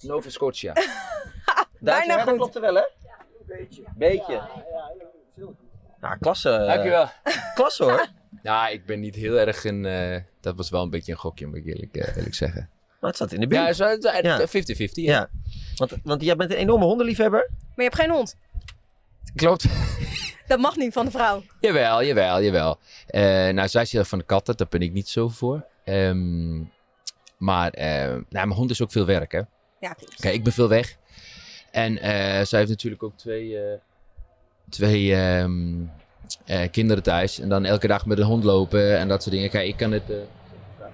[0.00, 0.72] Nova Scotia.
[1.80, 2.36] Duitse Bijna goed.
[2.36, 2.82] klopt er wel, hè?
[3.46, 3.82] Beetje.
[3.96, 4.32] Beetje.
[4.32, 4.48] Ja,
[6.20, 6.50] klasse.
[6.50, 7.08] eh, Dankjewel.
[7.54, 8.06] Klasse hoor.
[8.42, 9.84] Ja, ik ben niet heel erg een...
[9.86, 12.68] eh, dat was wel een beetje een gokje, moet ik eerlijk, eh, eerlijk zeggen.
[13.00, 13.62] Maar het zat in de buurt.
[13.62, 14.46] Ja, zo- zo- Ja.
[14.46, 14.90] 50-50.
[14.92, 15.28] Ja.
[15.76, 17.48] Want, want jij bent een enorme hondenliefhebber.
[17.50, 18.36] Maar je hebt geen hond.
[19.34, 19.64] Klopt.
[20.46, 21.42] Dat mag niet van de vrouw.
[21.60, 22.78] Jawel, jawel, jawel.
[23.06, 25.64] Eh, nou, zij is heel van de katten, daar ben ik niet zo voor.
[25.84, 26.58] Ehm,
[27.38, 29.40] maar eh, nou, mijn hond is ook veel werk, hè.
[29.80, 30.20] Ja, klopt.
[30.20, 30.96] Kijk, ik ben veel weg.
[31.70, 32.12] En eh,
[32.44, 33.78] zij heeft natuurlijk ook twee, eh,
[34.68, 35.74] twee ehm,
[36.44, 37.40] eh, kinderen thuis.
[37.40, 39.50] En dan elke dag met een hond lopen en dat soort dingen.
[39.50, 40.02] Kijk, ik kan het...
[40.10, 40.16] eh,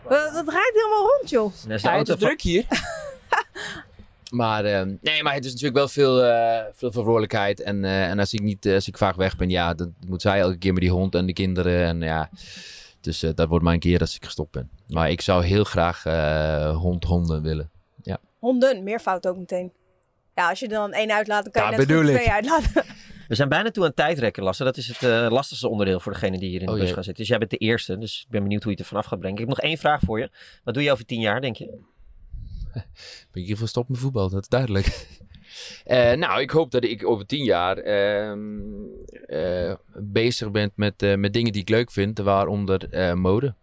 [0.08, 1.52] Dat, dat rijdt helemaal rond, joh.
[1.66, 2.64] Dat is de Ja, het is druk hier.
[4.30, 7.60] maar, ehm, nee, maar het is natuurlijk wel veel, eh, veel verantwoordelijkheid.
[7.62, 10.22] En, eh, en als ik niet, eh, als ik vaak weg ben, ja, dan moet
[10.22, 11.84] zij elke keer met die hond en de kinderen.
[11.86, 12.30] En ja,
[13.00, 14.70] dus eh, dat wordt mijn keer als ik gestopt ben.
[14.88, 17.70] Maar ik zou heel graag eh, hond, honden willen.
[18.02, 18.18] Ja.
[18.38, 19.72] Honden, meervoud ook meteen.
[20.34, 22.84] Ja, als je er dan één uitlaat, dan kan je net twee uitlaten.
[23.28, 24.64] We zijn bijna toe aan tijdrekken, Lasse.
[24.64, 26.94] Dat is het eh, lastigste onderdeel voor degene die hier in de Oh, bus jee.
[26.94, 27.22] gaan zitten.
[27.22, 29.18] Dus jij bent de eerste, dus ik ben benieuwd hoe je het er vanaf gaat
[29.18, 29.38] brengen.
[29.40, 30.30] Ik heb nog één vraag voor je.
[30.64, 31.78] Wat doe je over tien jaar, denk je?
[33.32, 34.86] Ben ik hiervoor stop met voetbal, dat is duidelijk.
[35.84, 38.60] Eh, nou, ik hoop dat ik over tien jaar ehm,
[39.26, 43.54] eh, bezig ben met, eh, met dingen die ik leuk vind, waaronder eh, mode.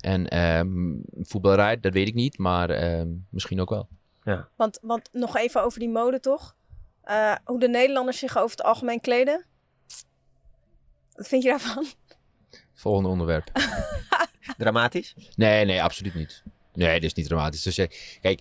[0.00, 3.88] En ehm voetbalrij, dat weet ik niet, maar ehm, misschien ook wel.
[4.24, 4.48] Ja.
[4.56, 6.54] Want, want nog even over die mode, toch?
[7.02, 9.44] Eh, hoe de Nederlanders zich over het algemeen kleden.
[11.14, 11.86] Wat vind je daarvan?
[12.74, 13.50] Volgende onderwerp.
[14.58, 15.14] Dramatisch?
[15.36, 16.42] Nee, nee, absoluut niet.
[16.74, 17.62] Nee, dat is niet dramatisch.
[17.62, 17.88] Dus, eh,
[18.20, 18.40] kijk,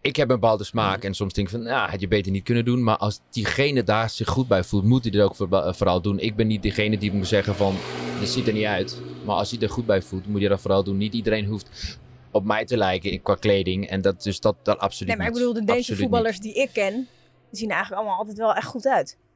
[0.00, 2.44] ik heb een bepaalde smaak en soms denk ik van, nou, had je beter niet
[2.44, 2.82] kunnen doen.
[2.82, 6.18] Maar als diegene daar zich goed bij voelt, moet hij dit ook voor- vooral doen.
[6.18, 7.76] Ik ben niet degene die moet zeggen van,
[8.20, 9.00] dit ziet er niet uit.
[9.24, 10.96] Maar als hij er goed bij voelt, moet je dat vooral doen.
[10.96, 11.98] Niet iedereen hoeft
[12.30, 13.88] op mij te lijken qua kleding.
[13.88, 16.70] En dat, dus dat, dat absoluut Nee, maar ik bedoel, de Absoluut voetballers die ik
[16.72, 17.08] ken,
[17.50, 19.16] die zien er eigenlijk allemaal altijd wel echt goed uit.
[19.18, 19.26] niet.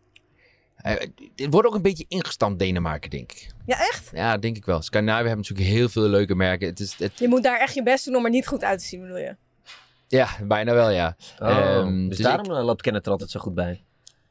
[0.76, 3.50] Eh, het wordt ook een beetje ingestampt Denemarken, denk ik.
[3.66, 4.10] Ja, echt?
[4.14, 4.82] Ja, denk ik wel.
[4.82, 6.68] Scandinavië hebben natuurlijk heel veel leuke merken.
[6.68, 8.78] Het is, het, Je moet daar echt je best doen om er niet goed uit
[8.78, 9.36] te zien, bedoel je?
[10.08, 11.16] ja, bijna wel, ja.
[11.38, 13.84] Oh, Ehm, dus ik- daarom eh, loopt Kenneth er altijd zo goed bij.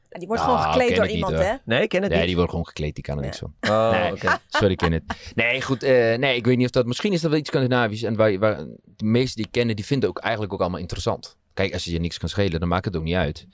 [0.10, 1.44] Ja, die wordt Nou, gewoon gekleed door het niet, iemand, hoor.
[1.44, 1.56] hè?
[1.66, 2.28] Nee, ik ken het Nee, niet.
[2.28, 3.54] die wordt gewoon gekleed, die kan er niks van.
[3.62, 4.38] Oh, nee, oké.
[4.60, 5.04] sorry, ken het.
[5.36, 6.86] Nee, goed, eh, nee, ik weet niet of dat...
[6.86, 8.04] Misschien is dat wel iets Scandinavisch.
[8.04, 8.58] En waar, waar,
[8.96, 11.38] de meesten die ik kennen, die vinden ook eigenlijk ook allemaal interessant.
[11.54, 13.47] Kijk, als je je niks kan schelen, dan maakt het ook niet uit.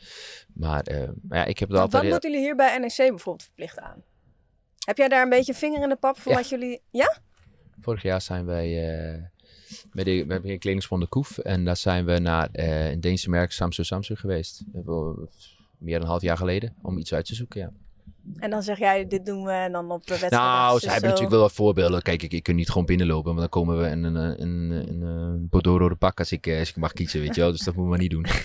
[0.53, 2.03] Maar, eh, maar ja, ik heb Want altijd...
[2.03, 4.03] wat moeten jullie hier bij NEC bijvoorbeeld verplicht aan?
[4.85, 6.37] Heb jij daar een beetje vinger in de pap voor Ja.
[6.37, 6.81] wat jullie...
[6.91, 7.17] Ja?
[7.81, 9.23] Vorig jaar zijn wij eh,
[9.91, 11.37] met de, we hebben een Koef.
[11.37, 14.63] En daar zijn we naar eh, een Deense merk Samsung Samsung geweest.
[14.65, 15.29] Dat hebben
[15.77, 16.75] Meer dan een half jaar geleden.
[16.81, 17.71] Om iets uit te zoeken, ja.
[18.35, 20.33] En dan zeg jij, dit doen we en dan op de wedstrijd.
[20.43, 21.07] Nou, ze hebben zo.
[21.07, 22.01] natuurlijk wel wat voorbeelden.
[22.01, 24.71] Kijk, ik, ik kan niet gewoon binnenlopen, want dan komen we in een, een, een,
[24.71, 27.51] een, een Bordeaux-rode pak als ik, eh, als ik mag kiezen, weet je wel.
[27.51, 28.25] Dus dat moeten we maar niet doen.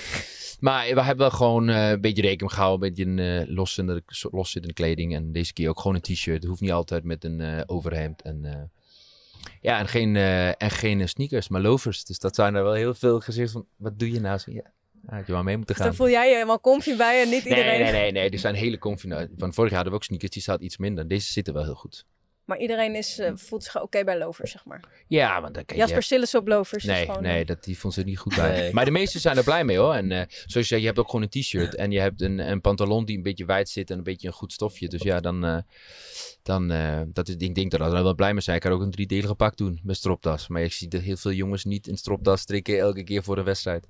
[0.60, 4.72] Maar we hebben wel gewoon eh, een beetje rekening gehouden, een beetje een uh, loszittende
[4.72, 5.14] kleding.
[5.14, 6.36] En deze keer ook gewoon een t-shirt.
[6.36, 8.22] Het hoeft niet altijd met een eh, overhemd.
[8.22, 8.62] En, eh,
[9.60, 12.04] ja, en geen, eh, en geen eh, sneakers, maar loafers.
[12.04, 14.38] Dus dat zijn er wel heel veel gezegd van, wat doe je nou?
[14.38, 14.52] Zo,
[15.08, 15.94] ja, had je wel mee moeten Dus gaan.
[15.96, 17.80] dan voel jij je helemaal comfy bij en niet Nee, iedereen.
[17.80, 18.30] nee, nee, nee.
[18.30, 19.08] Er zijn hele comfy.
[19.36, 21.08] Van vorig jaar hadden we ook sneakers, die zaten iets minder.
[21.08, 22.04] Deze zitten wel heel goed.
[22.44, 24.80] Maar iedereen is, eh, voelt zich oké bij lovers, zeg maar.
[25.08, 25.82] Ja, want dan kan je...
[25.82, 26.84] Jasper Sillis op lovers.
[26.84, 28.50] is Nee, gewoon, nee eh, dat, die vond ze niet goed bij.
[28.60, 28.72] Nee.
[28.72, 29.94] Maar de meesten zijn er blij mee hoor.
[29.94, 31.74] En eh, zoals je zei, je hebt ook gewoon een t-shirt.
[31.74, 34.32] En je hebt een, een pantalon die een beetje wijd zit en een beetje een
[34.34, 34.88] goed stofje.
[34.88, 35.44] Dus ja, dan...
[35.44, 35.58] eh,
[36.42, 38.56] dan eh, dat is, ik denk dat er wel blij mee zijn.
[38.56, 40.48] Ik kan ook een driedelige pak doen met stropdas.
[40.48, 43.44] Maar ik zie dat heel veel jongens niet een stropdas strikken elke keer voor een
[43.44, 43.86] wedstrijd.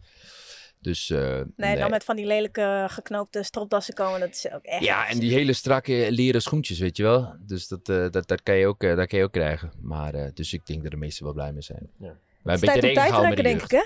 [0.83, 4.85] Dus eh, Nee, dan met van die lelijke geknoopte stropdassen komen, dat is ook echt...
[4.85, 7.35] Ja, en die hele strakke leren schoentjes, weet je wel.
[7.41, 9.73] Dus dat, eh, dat, dat, kan, je ook, eh, dat kan je ook krijgen.
[9.81, 11.91] Maar, eh, dus ik denk dat de meesten wel blij mee zijn.
[11.99, 12.07] Ja.
[12.43, 13.85] Maar Het een is beetje rekening houden met denk ik, hè?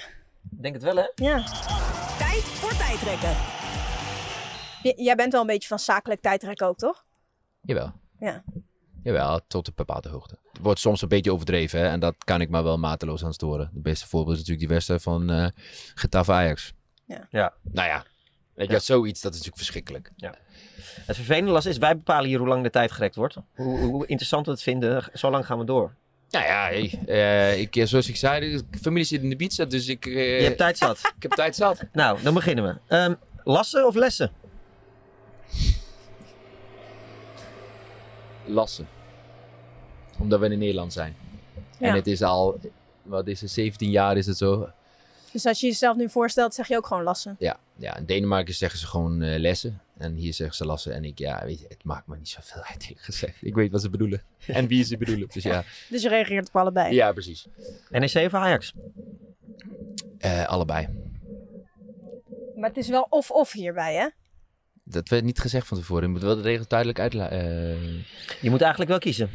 [0.56, 1.10] Ik denk het wel, hè?
[1.14, 1.44] Ja.
[2.18, 3.36] Tijd voor tijdrekken.
[4.82, 7.04] J- jij bent wel een beetje van zakelijk tijdrekken ook, toch?
[7.62, 7.92] Jawel.
[8.20, 8.44] Ja.
[9.02, 10.38] Jawel, tot een bepaalde hoogte.
[10.52, 13.32] Het wordt soms een beetje overdreven hè, en dat kan ik maar wel mateloos aan
[13.34, 13.70] storen.
[13.74, 15.46] Het beste voorbeeld is natuurlijk die wedstrijd van eh
[15.94, 16.72] Getafe Ajax.
[17.06, 17.26] Ja.
[17.30, 17.52] Ja.
[17.62, 18.04] Nou ja,
[18.54, 20.10] weet je, zoiets, dat is natuurlijk verschrikkelijk.
[20.16, 20.34] Ja.
[21.06, 23.36] Het vervelende Las is, wij bepalen hier hoe lang de tijd gerekt wordt.
[23.54, 25.94] Hoe, hoe interessant we het vinden, zo lang gaan we door.
[26.30, 29.64] Nou ja, hey, eh, ik, eh, zoals ik zei, de familie zit in de pizza,
[29.64, 30.06] dus ik...
[30.06, 30.98] eh, Je hebt tijd zat.
[31.16, 31.82] Ik heb tijd zat.
[31.92, 32.94] Nou, dan beginnen we.
[32.94, 34.30] Ehm, lassen of lessen?
[38.44, 38.88] Lassen.
[40.18, 41.16] Omdat we in Nederland zijn.
[41.78, 41.88] Ja.
[41.88, 42.60] En het is al,
[43.02, 44.68] wat is het, 17 jaar is het zo.
[45.36, 47.36] Dus als je jezelf nu voorstelt, zeg je ook gewoon lassen.
[47.38, 49.80] Ja, ja in Denemarken zeggen ze gewoon eh, lessen.
[49.96, 50.94] En hier zeggen ze lassen.
[50.94, 53.36] En ik, ja, weet je, het maakt me niet zoveel uit eerlijk gezegd.
[53.40, 54.22] Ik weet wat ze bedoelen.
[54.46, 55.28] En wie ze bedoelen.
[55.32, 56.94] Dus ja, Dus je reageert op allebei.
[56.94, 57.46] ja precies.
[57.90, 58.72] NEC of Ajax?
[60.18, 60.88] Eh, allebei.
[62.56, 64.08] Maar het is wel of-of hierbij, hè?
[64.84, 66.02] Dat werd niet gezegd van tevoren.
[66.02, 67.38] Je moet wel de regels duidelijk uitleggen.
[68.40, 69.30] Je moet eigenlijk wel kiezen.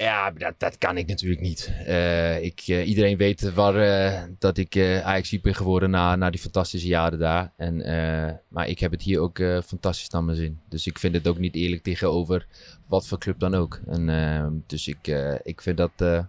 [0.00, 1.72] Ja, dat, dat kan ik natuurlijk niet.
[1.86, 6.30] Eh, ik, eh, iedereen weet waar, eh, dat ik eh ajax ben geworden na, na
[6.30, 7.52] die fantastische jaren daar.
[7.56, 10.60] En, eh, maar ik heb het hier ook eh, fantastisch naar mijn zin.
[10.68, 12.46] Dus ik vind het ook niet eerlijk tegenover
[12.86, 13.80] wat voor club dan ook.
[13.86, 15.90] En, dus ik, eh, ik vind dat...
[15.96, 16.24] eh,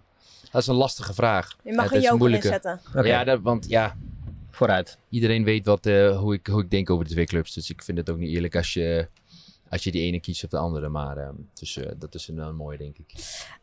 [0.50, 1.56] dat is een lastige vraag.
[1.64, 2.46] Je mag Het een is joker moeilijke.
[2.46, 2.80] inzetten.
[3.04, 3.96] Ja, dat, want ja...
[4.52, 4.98] Vooruit.
[5.08, 7.52] Iedereen weet wat, eh, hoe, ik, hoe ik denk over de twee clubs.
[7.54, 9.08] Dus ik vind het ook niet eerlijk als je,
[9.68, 10.88] als je die ene kiest of de andere.
[10.88, 13.06] Maar dus, eh, dat is een, een mooie, denk ik.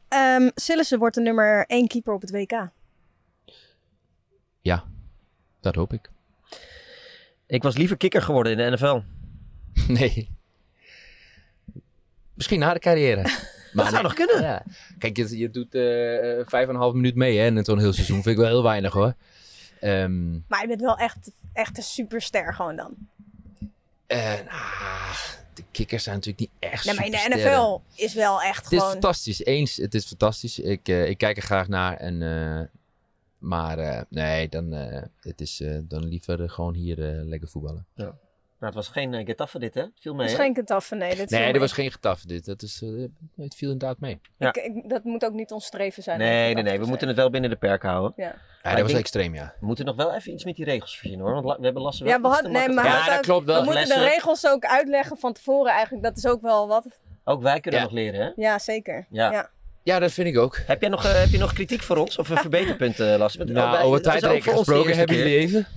[0.07, 2.69] Ehm Sillissen wordt de nummer 1 keeper op het WK.
[4.61, 4.83] Ja,
[5.59, 6.09] dat hoop ik.
[7.47, 8.99] Ik was liever kikker geworden in de NFL.
[9.93, 10.35] Nee.
[12.33, 13.21] Misschien na de carrière.
[13.73, 14.41] Maar zou nog kunnen.
[14.41, 14.63] Ja.
[14.99, 15.81] Kijk, je, je doet eh,
[16.49, 18.15] vijf en een half minuut mee hè, in zo'n heel seizoen.
[18.23, 19.13] Vind ik wel heel weinig hoor.
[19.79, 22.95] Ehm, Maar je bent wel echt, echt een superster gewoon dan.
[24.07, 25.15] eh, nou,
[25.57, 27.35] de kikkers zijn natuurlijk niet echt Nee, maar in de.
[27.35, 29.45] NFL is wel echt Het is fantastisch.
[29.45, 30.59] Eens, het is fantastisch.
[30.59, 31.97] Ik, eh, ik kijk er graag naar.
[31.97, 32.65] En, eh,
[33.37, 37.85] maar eh, nee, dan, eh, het is, eh, dan liever gewoon hier eh, lekker voetballen.
[37.95, 38.17] Ja.
[38.59, 39.81] Nou, het was geen uh, Getafe dit, hè?
[39.81, 40.43] Het viel mee, Het is hè?
[40.43, 40.53] geen
[40.97, 41.09] nee.
[41.15, 41.59] Dat Nee, viel er mee.
[41.59, 42.45] was geen getaf dit.
[42.45, 42.89] Dat is, eh,
[43.43, 44.19] het viel inderdaad mee.
[44.37, 44.47] Ja.
[44.47, 46.17] Ik, ik- dat moet ook niet ons streven zijn.
[46.19, 46.71] Nee, nee, getaffe nee.
[46.71, 46.89] We zijn.
[46.89, 48.13] moeten het wel binnen de perken houden.
[48.15, 48.35] Ja.
[48.63, 49.53] Dat was denk- extreem, ja.
[49.59, 51.33] We moeten nog wel even iets met die regels verzinnen, hoor.
[51.35, 53.45] Want la- we hebben last wel Ja, we hadden, nee, maar Ja, dat ook- klopt
[53.45, 53.59] wel.
[53.59, 56.03] We moeten de regels ook uitleggen van tevoren eigenlijk.
[56.03, 56.99] Dat is ook wel wat.
[57.23, 57.85] Ook wij kunnen Ja.
[57.85, 58.31] nog leren, hè?
[58.35, 59.05] Ja, zeker.
[59.09, 59.31] Ja.
[59.31, 59.49] ja.
[59.83, 60.57] Ja, dat vind ik ook.
[60.65, 62.17] Heb, jij nog, eh, heb je nog kritiek voor ons?
[62.17, 63.35] Of een verbeterpunt, uh, Las?
[63.35, 65.67] Want, oh, Nou, over de gesproken, hebben jullie even?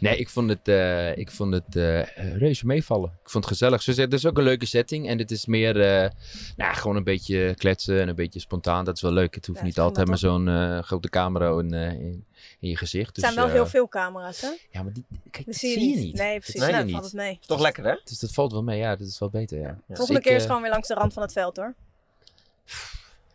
[0.00, 2.02] Nee, ik vond het, eh, ik vond het eh,
[2.38, 3.10] reuze meevallen.
[3.22, 3.82] Ik vond het gezellig.
[3.82, 5.08] Ze zeggen, het is ook een leuke setting.
[5.08, 6.10] En het is meer eh,
[6.56, 8.84] nou, gewoon een beetje kletsen en een beetje spontaan.
[8.84, 9.34] Dat is wel leuk.
[9.34, 12.24] Het hoeft Ja, niet altijd met dat zo'n eh, grote camera in, eh, in,
[12.60, 13.06] in je gezicht.
[13.08, 14.48] Er Dus, zijn wel eh, heel veel camera's, hè?
[14.70, 16.14] Ja, maar die, kijk, Dat dat zie je zie je niet.
[16.14, 16.66] Nee, Dat precies.
[16.66, 16.92] je Nou, niet.
[16.92, 17.38] valt het mee.
[17.40, 17.96] Is toch lekker, hè?
[18.04, 18.78] Dus dat valt wel mee.
[18.78, 19.78] Ja, dat is wel beter, ja.
[19.86, 21.74] Dus Volgende ik, keer is eh, gewoon weer langs de rand van het veld, hoor.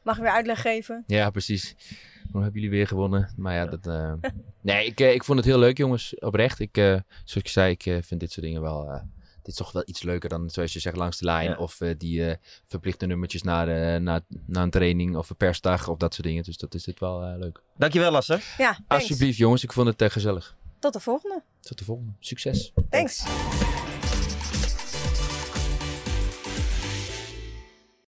[0.01, 1.03] Mag ik weer uitleg geven?
[1.07, 1.75] Ja, precies.
[2.33, 3.33] Dan hebben jullie weer gewonnen.
[3.37, 3.87] Maar ja, dat...
[3.87, 4.13] eh,
[4.61, 6.19] Nee, ik, eh, ik vond het heel leuk, jongens.
[6.19, 6.59] Oprecht.
[6.59, 6.83] Ik, eh,
[7.23, 8.89] zoals ik zei, ik vind dit soort dingen wel...
[8.89, 9.01] eh,
[9.43, 11.49] dit is toch wel iets leuker dan, zoals je zegt, langs de lijn.
[11.49, 11.55] Ja.
[11.57, 12.35] Of die eh,
[12.67, 16.43] verplichte nummertjes naar, eh, naar, naar een training of een persdag of dat soort dingen.
[16.43, 17.61] Dus dat is dit wel eh, leuk.
[17.77, 18.39] Dankjewel, Lasse.
[18.57, 18.83] Ja, thanks.
[18.87, 19.63] Alsjeblieft, jongens.
[19.63, 20.55] Ik vond het gezellig.
[20.79, 21.41] Tot de volgende.
[21.59, 22.11] Tot de volgende.
[22.19, 22.73] Succes.
[22.89, 23.23] Thanks.